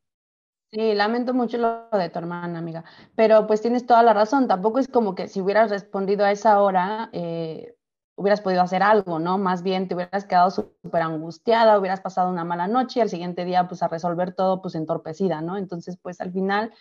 [0.72, 4.80] Sí, lamento mucho lo de tu hermana, amiga, pero pues tienes toda la razón, tampoco
[4.80, 7.76] es como que si hubieras respondido a esa hora, eh,
[8.15, 9.38] hubieras podido hacer algo, ¿no?
[9.38, 13.45] Más bien te hubieras quedado súper angustiada, hubieras pasado una mala noche y al siguiente
[13.45, 15.55] día pues a resolver todo pues entorpecida, ¿no?
[15.55, 16.74] Entonces pues al final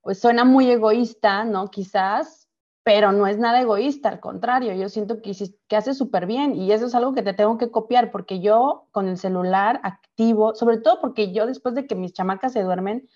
[0.00, 1.70] pues suena muy egoísta, ¿no?
[1.70, 2.45] Quizás,
[2.86, 5.32] pero no es nada egoísta, al contrario, yo siento que,
[5.66, 8.86] que hace súper bien y eso es algo que te tengo que copiar porque yo
[8.92, 13.08] con el celular activo, sobre todo porque yo después de que mis chamacas se duermen,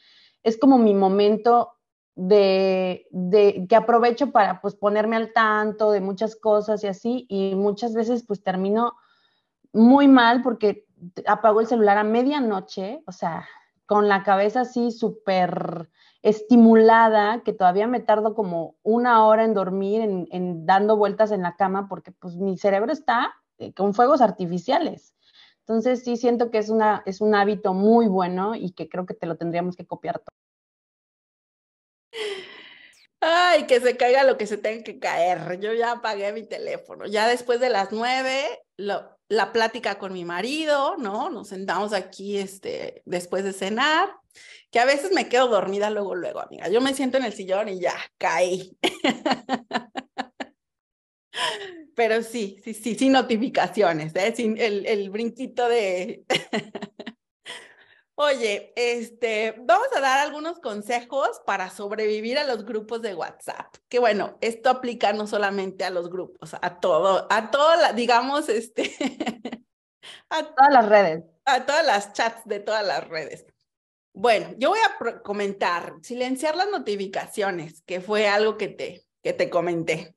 [0.43, 1.75] es como mi momento
[2.17, 7.55] de, de, que aprovecho para pues ponerme al tanto de muchas cosas y así y
[7.55, 8.95] muchas veces pues termino
[9.73, 10.89] muy mal porque
[11.29, 13.47] apago el celular a medianoche, o sea,
[13.87, 15.89] con la cabeza así súper
[16.23, 21.57] estimulada, que todavía me tardo como una hora en dormir, en, dando vueltas en la
[21.57, 25.15] cama, porque pues mi cerebro está eh, con fuegos artificiales.
[25.61, 29.15] Entonces sí siento que es, una, es un hábito muy bueno y que creo que
[29.15, 30.35] te lo tendríamos que copiar todo.
[33.21, 35.61] Ay, que se caiga lo que se tenga que caer.
[35.61, 37.07] Yo ya apagué mi teléfono.
[37.07, 38.63] Ya después de las nueve,
[39.31, 41.31] la plática con mi marido, ¿no?
[41.31, 44.11] Nos sentamos aquí este, después de cenar
[44.73, 46.69] que a veces me quedo dormida luego, luego, amiga.
[46.69, 48.77] Yo me siento en el sillón y ya, caí.
[51.95, 54.35] Pero sí, sí, sí, sin notificaciones, ¿eh?
[54.35, 56.25] sin el, el brinquito de...
[58.23, 63.75] Oye, este, vamos a dar algunos consejos para sobrevivir a los grupos de WhatsApp.
[63.89, 68.93] Que bueno, esto aplica no solamente a los grupos, a todo, a todas, digamos, este,
[70.29, 71.25] a todas las redes.
[71.47, 73.47] A todas las chats de todas las redes.
[74.13, 79.49] Bueno, yo voy a comentar, silenciar las notificaciones, que fue algo que te, que te
[79.49, 80.15] comenté.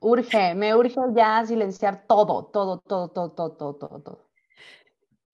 [0.00, 4.02] Urge, me urge ya silenciar todo, todo, todo, todo, todo, todo, todo.
[4.02, 4.25] todo.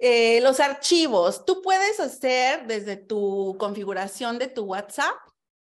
[0.05, 5.15] Eh, los archivos, tú puedes hacer desde tu configuración de tu WhatsApp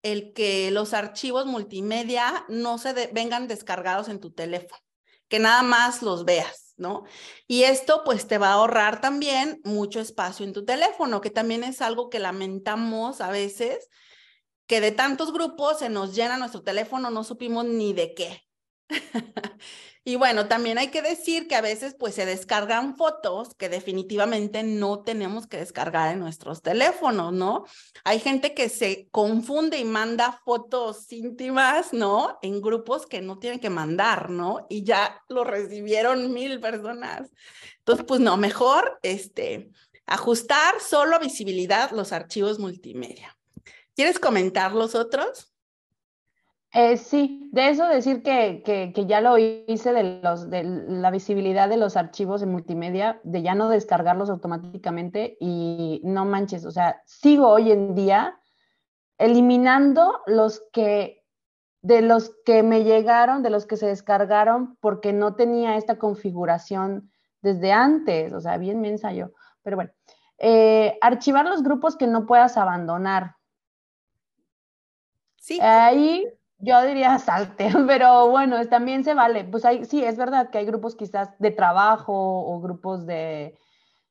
[0.02, 4.82] el que los archivos multimedia no se vengan descargados en tu teléfono,
[5.28, 7.04] que nada más los veas, ¿no?
[7.46, 11.64] Y esto pues te va a ahorrar también mucho espacio en tu teléfono, que también
[11.64, 13.88] es algo que lamentamos a veces,
[14.66, 18.42] que de tantos grupos se nos llena nuestro teléfono, no supimos ni de qué.
[20.04, 24.64] y bueno, también hay que decir que a veces pues se descargan fotos que definitivamente
[24.64, 27.66] no tenemos que descargar en nuestros teléfonos, ¿no?
[28.04, 32.38] Hay gente que se confunde y manda fotos íntimas, ¿no?
[32.42, 34.66] En grupos que no tienen que mandar, ¿no?
[34.70, 37.30] Y ya lo recibieron mil personas.
[37.80, 39.70] Entonces, pues no, mejor este,
[40.06, 43.38] ajustar solo visibilidad los archivos multimedia.
[43.96, 45.53] ¿Quieres comentar los otros?
[46.76, 51.70] Eh, sí, de eso decir que, que, ya lo hice de, los, de la visibilidad
[51.70, 57.00] de los archivos en multimedia, de ya no descargarlos automáticamente y no manches, o sea,
[57.06, 58.40] sigo hoy en día
[59.20, 61.24] eliminando los que,
[61.84, 67.12] de los que me llegaron, de los que se descargaron porque no tenía esta configuración
[67.44, 69.92] desde antes, o sea, bien me ensayo, pero bueno,
[70.40, 73.36] eh, archivar los grupos que no puedas abandonar.
[75.38, 75.60] Sí.
[75.62, 76.28] Ahí
[76.64, 79.44] yo diría salte, pero bueno, también se vale.
[79.44, 83.58] Pues hay, sí, es verdad que hay grupos quizás de trabajo o grupos de,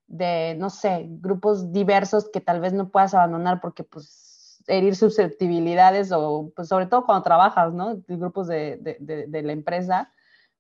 [0.07, 6.13] de, no sé, grupos diversos que tal vez no puedas abandonar porque pues herir susceptibilidades
[6.13, 7.97] o pues sobre todo cuando trabajas, ¿no?
[8.07, 10.13] Grupos de, de, de la empresa.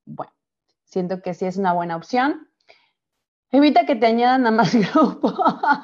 [0.04, 0.32] Bueno,
[0.84, 2.48] siento que sí es una buena opción.
[3.50, 5.34] Evita que te añadan a más grupos.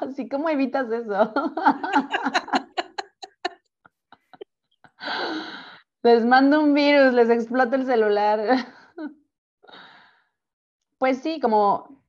[0.01, 1.33] Así como evitas eso.
[6.01, 8.39] Les mando un virus, les explota el celular.
[10.97, 12.03] Pues sí, como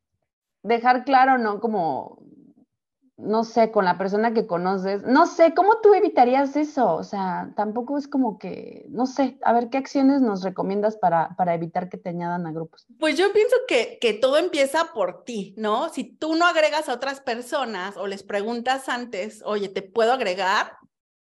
[0.65, 1.61] dejar claro, ¿no?
[1.61, 2.25] Como,
[3.17, 5.05] no sé, con la persona que conoces.
[5.05, 6.95] No sé, ¿cómo tú evitarías eso?
[6.95, 11.37] O sea, tampoco es como que, no sé, a ver, ¿qué acciones nos recomiendas para,
[11.37, 12.85] para evitar que te añadan a grupos?
[12.99, 15.89] Pues yo pienso que, que todo empieza por ti, ¿no?
[15.91, 20.79] Si tú no agregas a otras personas o les preguntas antes, oye, ¿te puedo agregar?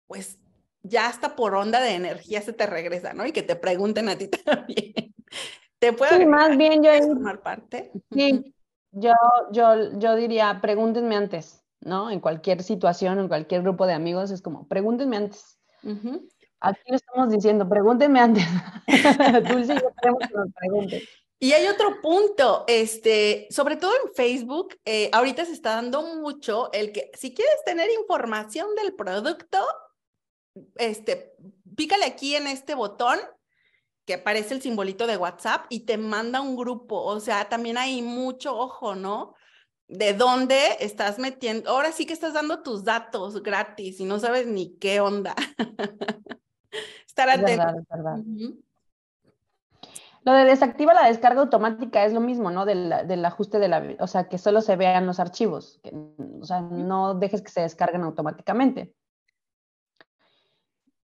[0.08, 0.40] Pues
[0.84, 3.26] ya hasta por onda de energía se te regresa, ¿no?
[3.26, 5.14] Y que te pregunten a ti también.
[5.80, 7.92] ¿Te puedo sí, más bien yo formar parte?
[8.12, 8.54] Sí,
[8.92, 9.14] yo,
[9.52, 12.12] yo, yo diría, pregúntenme antes, ¿no?
[12.12, 15.58] En cualquier situación, en cualquier grupo de amigos, es como, pregúntenme antes.
[16.60, 18.46] Aquí lo estamos diciendo, pregúntenme antes.
[19.50, 21.02] Dulce yo que nos pregunten.
[21.40, 26.72] Y hay otro punto, este, sobre todo en Facebook, eh, ahorita se está dando mucho
[26.72, 29.58] el que si quieres tener información del producto,
[30.76, 31.36] este,
[31.76, 33.20] pícale aquí en este botón
[34.06, 37.02] que aparece el simbolito de WhatsApp y te manda un grupo.
[37.04, 39.36] O sea, también hay mucho ojo, ¿no?
[39.88, 41.70] De dónde estás metiendo.
[41.70, 45.36] Ahora sí que estás dando tus datos gratis y no sabes ni qué onda.
[47.06, 47.86] Estar atento.
[50.24, 52.66] Lo de desactiva la descarga automática es lo mismo, ¿no?
[52.66, 55.92] Del, del, ajuste de la, o sea, que solo se vean los archivos, que,
[56.40, 58.94] o sea, no dejes que se descarguen automáticamente.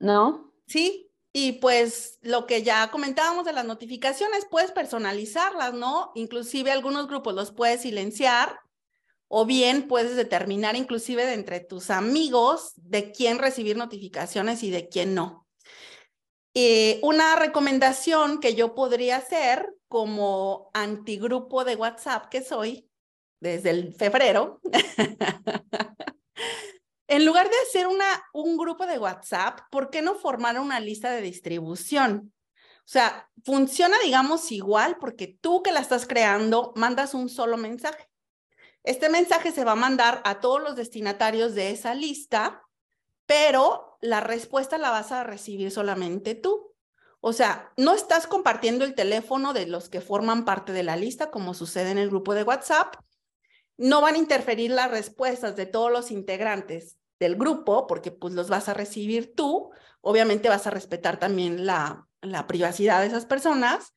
[0.03, 0.53] ¿No?
[0.67, 6.11] Sí, y pues lo que ya comentábamos de las notificaciones, puedes personalizarlas, ¿no?
[6.13, 8.59] Inclusive algunos grupos los puedes silenciar
[9.29, 14.89] o bien puedes determinar inclusive de entre tus amigos de quién recibir notificaciones y de
[14.89, 15.47] quién no.
[16.53, 22.89] Eh, una recomendación que yo podría hacer como antigrupo de WhatsApp que soy
[23.39, 24.59] desde el febrero
[27.07, 31.11] En lugar de hacer una, un grupo de WhatsApp, ¿por qué no formar una lista
[31.11, 32.33] de distribución?
[32.79, 38.09] O sea, funciona, digamos, igual porque tú que la estás creando, mandas un solo mensaje.
[38.83, 42.63] Este mensaje se va a mandar a todos los destinatarios de esa lista,
[43.25, 46.73] pero la respuesta la vas a recibir solamente tú.
[47.21, 51.31] O sea, no estás compartiendo el teléfono de los que forman parte de la lista,
[51.31, 52.95] como sucede en el grupo de WhatsApp.
[53.77, 58.49] No van a interferir las respuestas de todos los integrantes del grupo, porque pues los
[58.49, 59.71] vas a recibir tú,
[60.01, 63.93] obviamente vas a respetar también la, la privacidad de esas personas.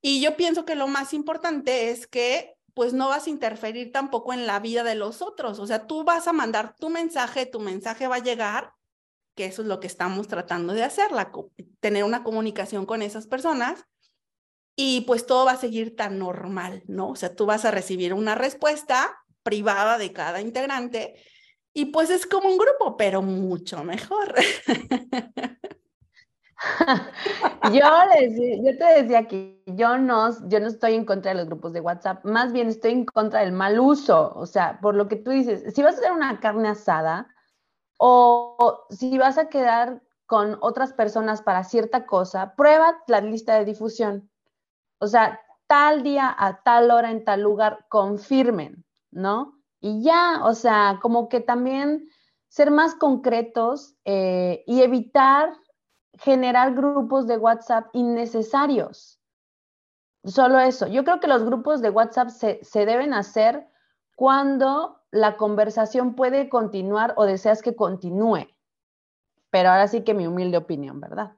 [0.00, 4.32] Y yo pienso que lo más importante es que pues no vas a interferir tampoco
[4.32, 5.58] en la vida de los otros.
[5.58, 8.72] O sea, tú vas a mandar tu mensaje, tu mensaje va a llegar,
[9.34, 11.30] que eso es lo que estamos tratando de hacer, la,
[11.80, 13.86] tener una comunicación con esas personas
[14.76, 17.10] y pues todo va a seguir tan normal, ¿no?
[17.10, 21.16] O sea, tú vas a recibir una respuesta privada de cada integrante
[21.74, 24.34] y pues es como un grupo, pero mucho mejor.
[27.72, 27.80] yo,
[28.62, 31.80] yo te decía que yo no, yo no estoy en contra de los grupos de
[31.80, 34.32] WhatsApp, más bien estoy en contra del mal uso.
[34.34, 37.28] O sea, por lo que tú dices, si vas a hacer una carne asada
[37.98, 43.64] o si vas a quedar con otras personas para cierta cosa, prueba la lista de
[43.64, 44.30] difusión.
[45.02, 49.60] O sea, tal día a tal hora en tal lugar, confirmen, ¿no?
[49.80, 52.08] Y ya, o sea, como que también
[52.46, 55.54] ser más concretos eh, y evitar
[56.20, 59.20] generar grupos de WhatsApp innecesarios.
[60.22, 60.86] Solo eso.
[60.86, 63.66] Yo creo que los grupos de WhatsApp se, se deben hacer
[64.14, 68.46] cuando la conversación puede continuar o deseas que continúe.
[69.50, 71.32] Pero ahora sí que mi humilde opinión, ¿verdad?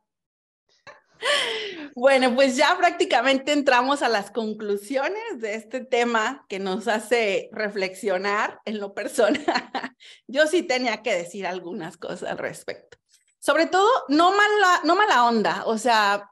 [1.95, 8.61] Bueno, pues ya prácticamente entramos a las conclusiones de este tema que nos hace reflexionar
[8.65, 9.45] en lo personal.
[10.27, 12.99] Yo sí tenía que decir algunas cosas al respecto.
[13.39, 16.31] Sobre todo, no mala, no mala onda, o sea,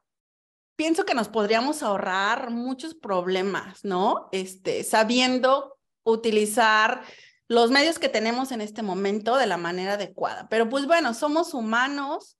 [0.77, 4.29] pienso que nos podríamos ahorrar muchos problemas, ¿no?
[4.33, 7.03] Este, sabiendo utilizar
[7.47, 10.49] los medios que tenemos en este momento de la manera adecuada.
[10.49, 12.39] Pero pues bueno, somos humanos,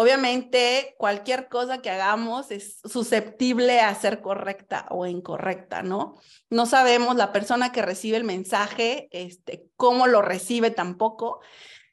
[0.00, 6.14] Obviamente, cualquier cosa que hagamos es susceptible a ser correcta o incorrecta, ¿no?
[6.50, 11.40] No sabemos la persona que recibe el mensaje, este, cómo lo recibe tampoco.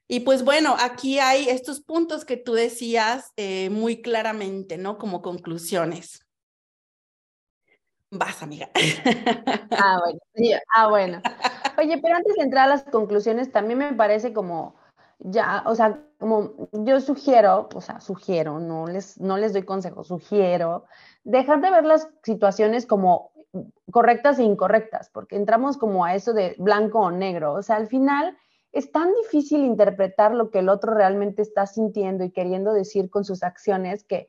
[0.07, 4.99] Y pues bueno, aquí hay estos puntos que tú decías eh, muy claramente, ¿no?
[4.99, 6.27] Como conclusiones.
[8.11, 8.69] Vas, amiga.
[9.72, 10.19] Ah, bueno.
[10.76, 11.22] Ah, bueno.
[11.80, 14.76] Oye, pero antes de entrar a las conclusiones, también me parece como
[15.18, 20.08] ya, o sea, como yo sugiero, o sea, sugiero, no les, no les doy consejos,
[20.08, 20.86] sugiero
[21.24, 23.32] dejar de ver las situaciones como
[23.92, 27.86] correctas e incorrectas, porque entramos como a eso de blanco o negro, o sea, al
[27.86, 28.36] final
[28.72, 33.24] es tan difícil interpretar lo que el otro realmente está sintiendo y queriendo decir con
[33.24, 34.28] sus acciones que,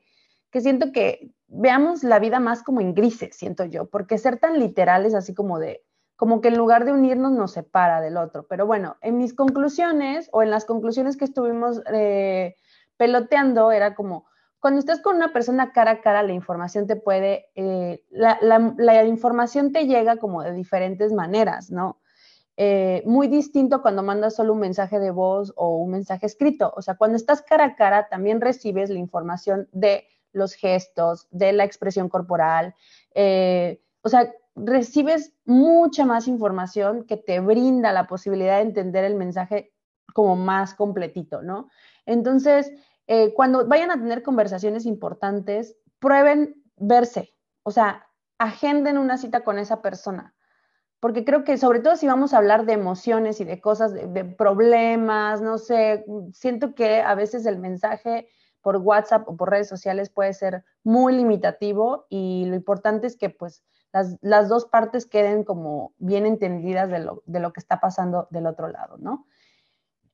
[0.51, 4.59] que siento que veamos la vida más como en grises, siento yo, porque ser tan
[4.59, 5.83] literales así como de,
[6.17, 8.47] como que en lugar de unirnos nos separa del otro.
[8.47, 12.55] Pero bueno, en mis conclusiones o en las conclusiones que estuvimos eh,
[12.97, 14.25] peloteando, era como,
[14.59, 19.71] cuando estás con una persona cara a cara, la información te puede, eh, la, información
[19.71, 22.01] te llega como de diferentes maneras, ¿no?
[22.59, 26.73] Eh, muy distinto cuando mandas solo un mensaje de voz o un mensaje escrito.
[26.75, 31.53] O sea, cuando estás cara a cara, también recibes la información de los gestos, de
[31.53, 32.73] la expresión corporal.
[33.13, 39.73] o sea, recibes mucha más información que te brinda la posibilidad de entender el mensaje
[40.13, 41.69] como más completito, ¿no?
[42.05, 42.71] Entonces,
[43.07, 48.07] eh, cuando vayan a tener conversaciones importantes, prueben verse, o sea,
[48.37, 50.33] agenden una cita con esa persona,
[50.99, 54.25] porque creo que sobre todo si vamos a hablar de emociones y de cosas, de
[54.25, 58.27] problemas, no sé, siento que a veces el mensaje
[58.61, 63.29] por WhatsApp o por redes sociales puede ser muy limitativo y lo importante es que
[63.29, 68.27] pues las, dos partes queden como bien entendidas de lo, de lo, que está pasando
[68.31, 69.25] del otro lado, ¿no?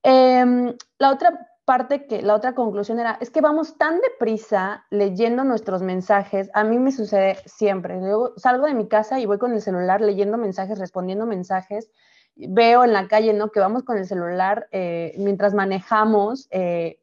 [0.04, 5.44] Em, la otra parte que, la otra conclusión era, es que vamos tan deprisa leyendo
[5.44, 9.54] nuestros mensajes, a mí me sucede siempre, luego salgo de mi casa y voy con
[9.54, 11.90] el celular leyendo mensajes, respondiendo mensajes,
[12.36, 13.52] veo en la calle, ¿no?
[13.52, 17.00] Que vamos con el celular eh, mientras manejamos, eh,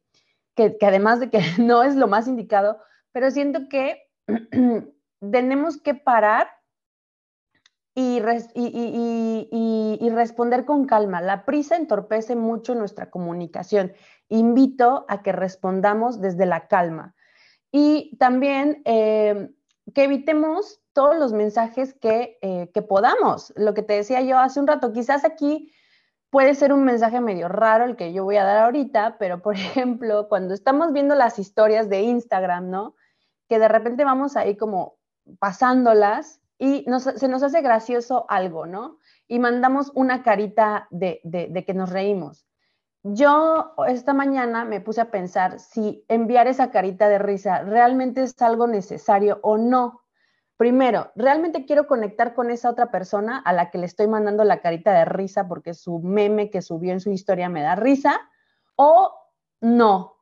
[0.54, 2.78] que, que, además de que no es lo más indicado,
[3.12, 4.02] pero siento que
[5.20, 6.48] tenemos que parar
[7.94, 8.20] y,
[10.10, 11.20] responder con calma.
[11.20, 13.92] La prisa entorpece mucho nuestra comunicación.
[14.28, 17.14] Invito a que respondamos desde la calma.
[17.72, 19.50] Y también eh,
[19.94, 23.52] que evitemos todos los mensajes que, eh, que podamos.
[23.56, 25.72] Lo que te decía yo hace un rato, quizás aquí
[26.30, 29.54] puede ser un mensaje medio raro el que yo voy a dar ahorita, pero por
[29.56, 32.94] ejemplo, cuando estamos viendo las historias de Instagram, ¿no?
[33.48, 34.96] Que de repente vamos ahí como
[35.38, 36.84] pasándolas y
[37.16, 38.98] se nos hace gracioso algo, ¿no?
[39.26, 42.46] Y mandamos una carita de, de, que nos reímos.
[43.02, 48.40] Yo esta mañana me puse a pensar si enviar esa carita de risa realmente es
[48.42, 50.02] algo necesario o no.
[50.58, 54.60] Primero, ¿realmente quiero conectar con esa otra persona a la que le estoy mandando la
[54.60, 58.20] carita de risa porque su meme que subió en su historia me da risa?
[58.76, 59.14] ¿O
[59.62, 60.18] no?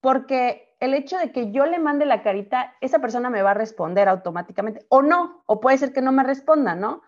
[0.00, 3.54] Porque el hecho de que yo le mande la carita, esa persona me va a
[3.54, 7.02] responder automáticamente o no, o puede ser que no me responda, ¿no?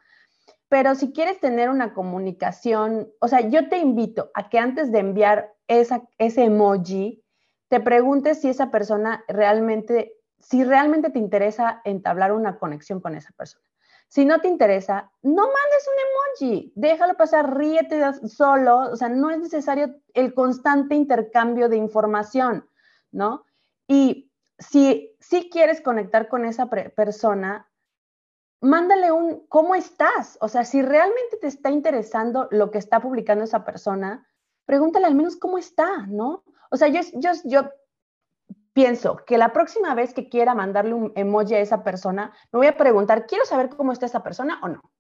[0.69, 4.99] Pero si quieres tener una comunicación, o sea, yo te invito a que antes de
[4.99, 7.23] enviar esa, ese emoji,
[7.69, 13.33] te preguntes si esa persona realmente, si realmente te interesa entablar una conexión con esa
[13.33, 13.65] persona.
[14.09, 19.31] Si no te interesa, no mandes un emoji, déjalo pasar, ríete solo, o sea, no
[19.31, 22.67] es necesario el constante intercambio de información,
[23.13, 23.45] ¿no?
[23.89, 27.69] Y si, si quieres conectar con esa persona,
[28.61, 30.39] mándale un ¿cómo estás?
[30.41, 34.27] O sea, si realmente te está interesando lo que está publicando esa persona,
[34.67, 36.45] pregúntale al menos cómo está, ¿no?
[36.71, 37.71] O sea, yo, yo, yo
[38.75, 42.67] pienso que la próxima vez que quiera mandarle un emoji a esa persona, me voy
[42.67, 44.93] a preguntar, ¿quiero saber cómo está esa persona o no?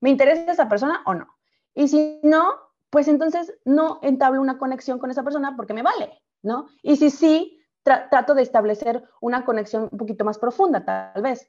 [0.00, 1.36] ¿Me interesa esa persona o no?
[1.74, 2.54] Y si no,
[2.90, 6.68] pues entonces no entablo una conexión con esa persona porque me vale, ¿no?
[6.82, 7.55] Y si sí,
[7.86, 11.48] trato de establecer una conexión un poquito más profunda, tal vez.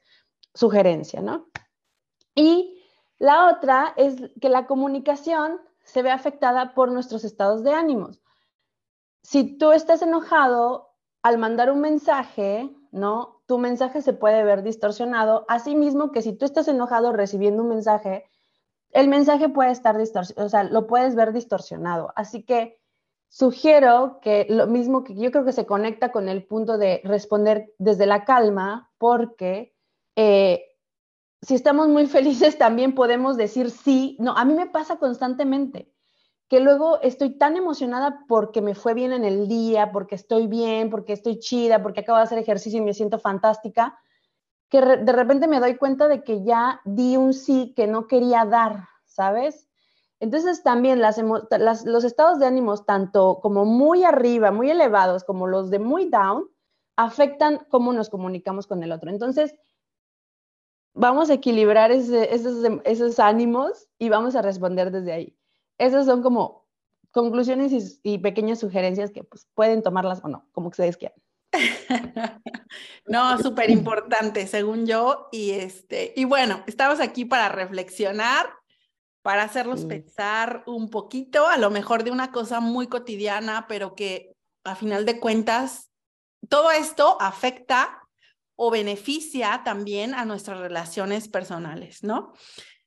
[0.54, 1.48] Sugerencia, ¿no?
[2.34, 2.82] Y
[3.18, 8.20] la otra es que la comunicación se ve afectada por nuestros estados de ánimos.
[9.22, 13.42] Si tú estás enojado al mandar un mensaje, ¿no?
[13.46, 18.30] Tu mensaje se puede ver distorsionado, asimismo que si tú estás enojado recibiendo un mensaje,
[18.90, 22.12] el mensaje puede estar distorsionado, o sea, lo puedes ver distorsionado.
[22.14, 22.80] Así que
[23.28, 27.74] sugiero que lo mismo que yo creo que se conecta con el punto de responder
[27.78, 29.74] desde la calma, porque
[30.16, 30.64] eh,
[31.42, 34.16] si estamos muy felices también podemos decir sí.
[34.20, 35.92] No, a mí me pasa constantemente
[36.48, 40.88] que luego estoy tan emocionada porque me fue bien en el día, porque estoy bien,
[40.88, 43.98] porque estoy chida, porque acabo de hacer ejercicio y me siento fantástica,
[44.70, 48.46] que de repente me doy cuenta de que ya di un sí que no quería
[48.46, 49.67] dar, ¿sabes?
[50.20, 51.18] Entonces también las,
[51.84, 56.48] los estados de ánimos, tanto como muy arriba, muy elevados, como los de muy down,
[56.96, 59.10] afectan cómo nos comunicamos con el otro.
[59.10, 59.54] Entonces,
[60.94, 65.38] vamos a equilibrar esos, esos, ánimos y vamos a responder desde ahí.
[65.78, 66.66] Esas son como
[67.12, 71.20] conclusiones y, y pequeñas sugerencias que pues, pueden tomarlas o no, como ustedes quieran.
[73.06, 75.28] No, súper importante, según yo.
[75.32, 78.46] Y este, y bueno, estamos aquí para reflexionar,
[79.22, 84.32] para hacerlos pensar un poquito, a lo mejor de una cosa muy cotidiana, pero que
[84.64, 85.90] a final de cuentas,
[86.48, 88.02] todo esto afecta
[88.56, 92.32] o beneficia también a nuestras relaciones personales, ¿no?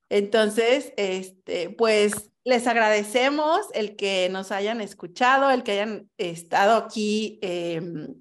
[0.10, 7.40] Entonces, este, pues les agradecemos el que nos hayan escuchado, el que hayan estado aquí
[7.42, 8.16] em,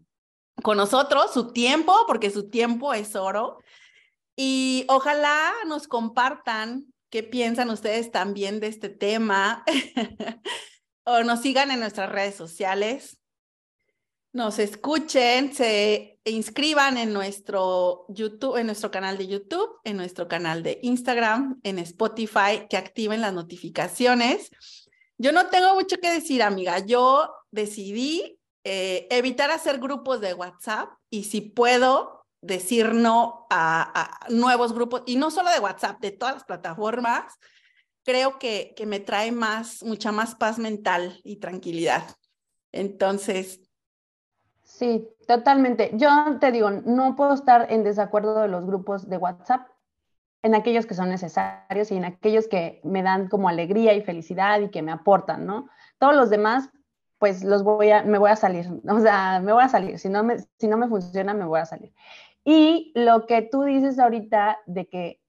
[0.62, 3.58] con nosotros, su tiempo, porque su tiempo es oro.
[4.36, 9.64] Y ojalá nos compartan qué piensan ustedes también de este tema
[11.04, 13.18] o nos sigan en nuestras redes sociales,
[14.32, 20.62] nos escuchen, se inscriban en nuestro YouTube, en nuestro canal de YouTube, en nuestro canal
[20.62, 24.50] de Instagram, en Spotify, que activen las notificaciones.
[25.18, 26.78] Yo no tengo mucho que decir, amiga.
[26.78, 34.72] Yo decidí eh, evitar hacer grupos de WhatsApp y si puedo decir no a, nuevos
[34.72, 37.38] grupos, y no solo de WhatsApp, de todas las plataformas,
[38.04, 42.02] creo que, que me trae más, mucha más paz mental y tranquilidad.
[42.72, 43.60] Entonces.
[44.62, 45.90] Sí, totalmente.
[45.94, 46.08] Yo
[46.40, 49.68] te digo, no puedo estar en desacuerdo de los grupos de WhatsApp
[50.42, 54.60] en aquellos que son necesarios y en aquellos que me dan como alegría y felicidad
[54.60, 55.68] y que me aportan, ¿no?
[55.98, 56.70] Todos los demás,
[57.18, 60.08] pues los voy a, me voy a salir, o sea, me voy a salir, si
[60.08, 61.92] no me, si no me funciona, me voy a salir.
[62.44, 65.20] Y lo que tú dices ahorita de que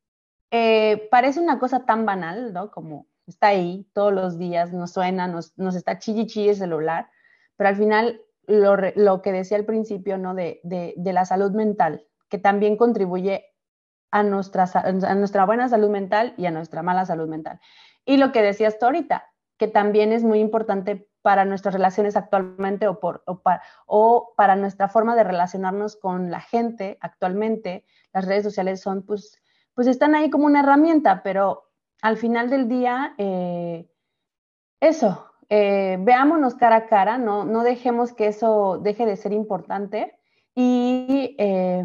[0.52, 2.72] eh, parece una cosa tan banal, ¿no?
[2.72, 7.10] Como está ahí todos los días, nos suena, nos, está chilli el celular,
[7.56, 10.34] pero al final lo, lo, que decía al principio, ¿no?
[10.36, 13.46] De, de, de, la salud mental, que también contribuye
[14.12, 17.60] a nuestra, a nuestra buena salud mental y a nuestra mala salud mental.
[18.06, 22.88] Y lo que decías tú ahorita, que también es muy importante para nuestras relaciones actualmente
[22.88, 23.24] o, por,
[24.36, 27.86] para, nuestra forma de relacionarnos con la gente actualmente.
[28.14, 29.42] Las redes sociales son, pues,
[29.74, 31.70] pues están ahí como una herramienta, pero
[32.02, 33.90] al final del día, eh,
[34.80, 40.18] eso, eh, veámonos cara a cara, no, no dejemos que eso deje de ser importante.
[40.54, 41.84] Y, eh,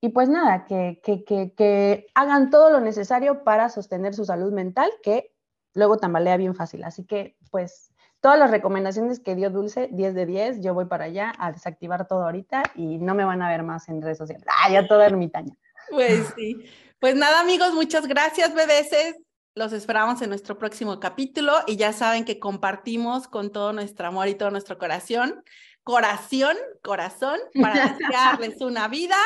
[0.00, 4.52] y pues nada, que, que, que, que hagan todo lo necesario para sostener su salud
[4.52, 5.34] mental, que
[5.74, 6.84] luego tambalea bien fácil.
[6.84, 7.94] Así que, pues,
[8.26, 12.08] todas las recomendaciones que dio Dulce, 10 de 10, yo voy para allá a desactivar
[12.08, 14.44] todo ahorita y no me van a ver más en redes sociales.
[14.48, 15.56] Ah, ya toda ermitaña.
[15.92, 16.68] Pues sí.
[16.98, 19.14] Pues nada, amigos, muchas gracias, BBS.
[19.54, 24.26] Los esperamos en nuestro próximo capítulo y ya saben que compartimos con todo nuestro amor
[24.26, 25.44] y todo nuestro corazón,
[25.84, 29.18] corazón, corazón, para desearles una vida.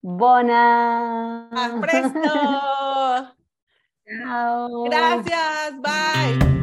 [0.00, 1.50] Bona.
[1.50, 3.34] A presto.
[4.06, 4.84] Chao.
[4.84, 5.74] Gracias.
[5.82, 6.57] Bye.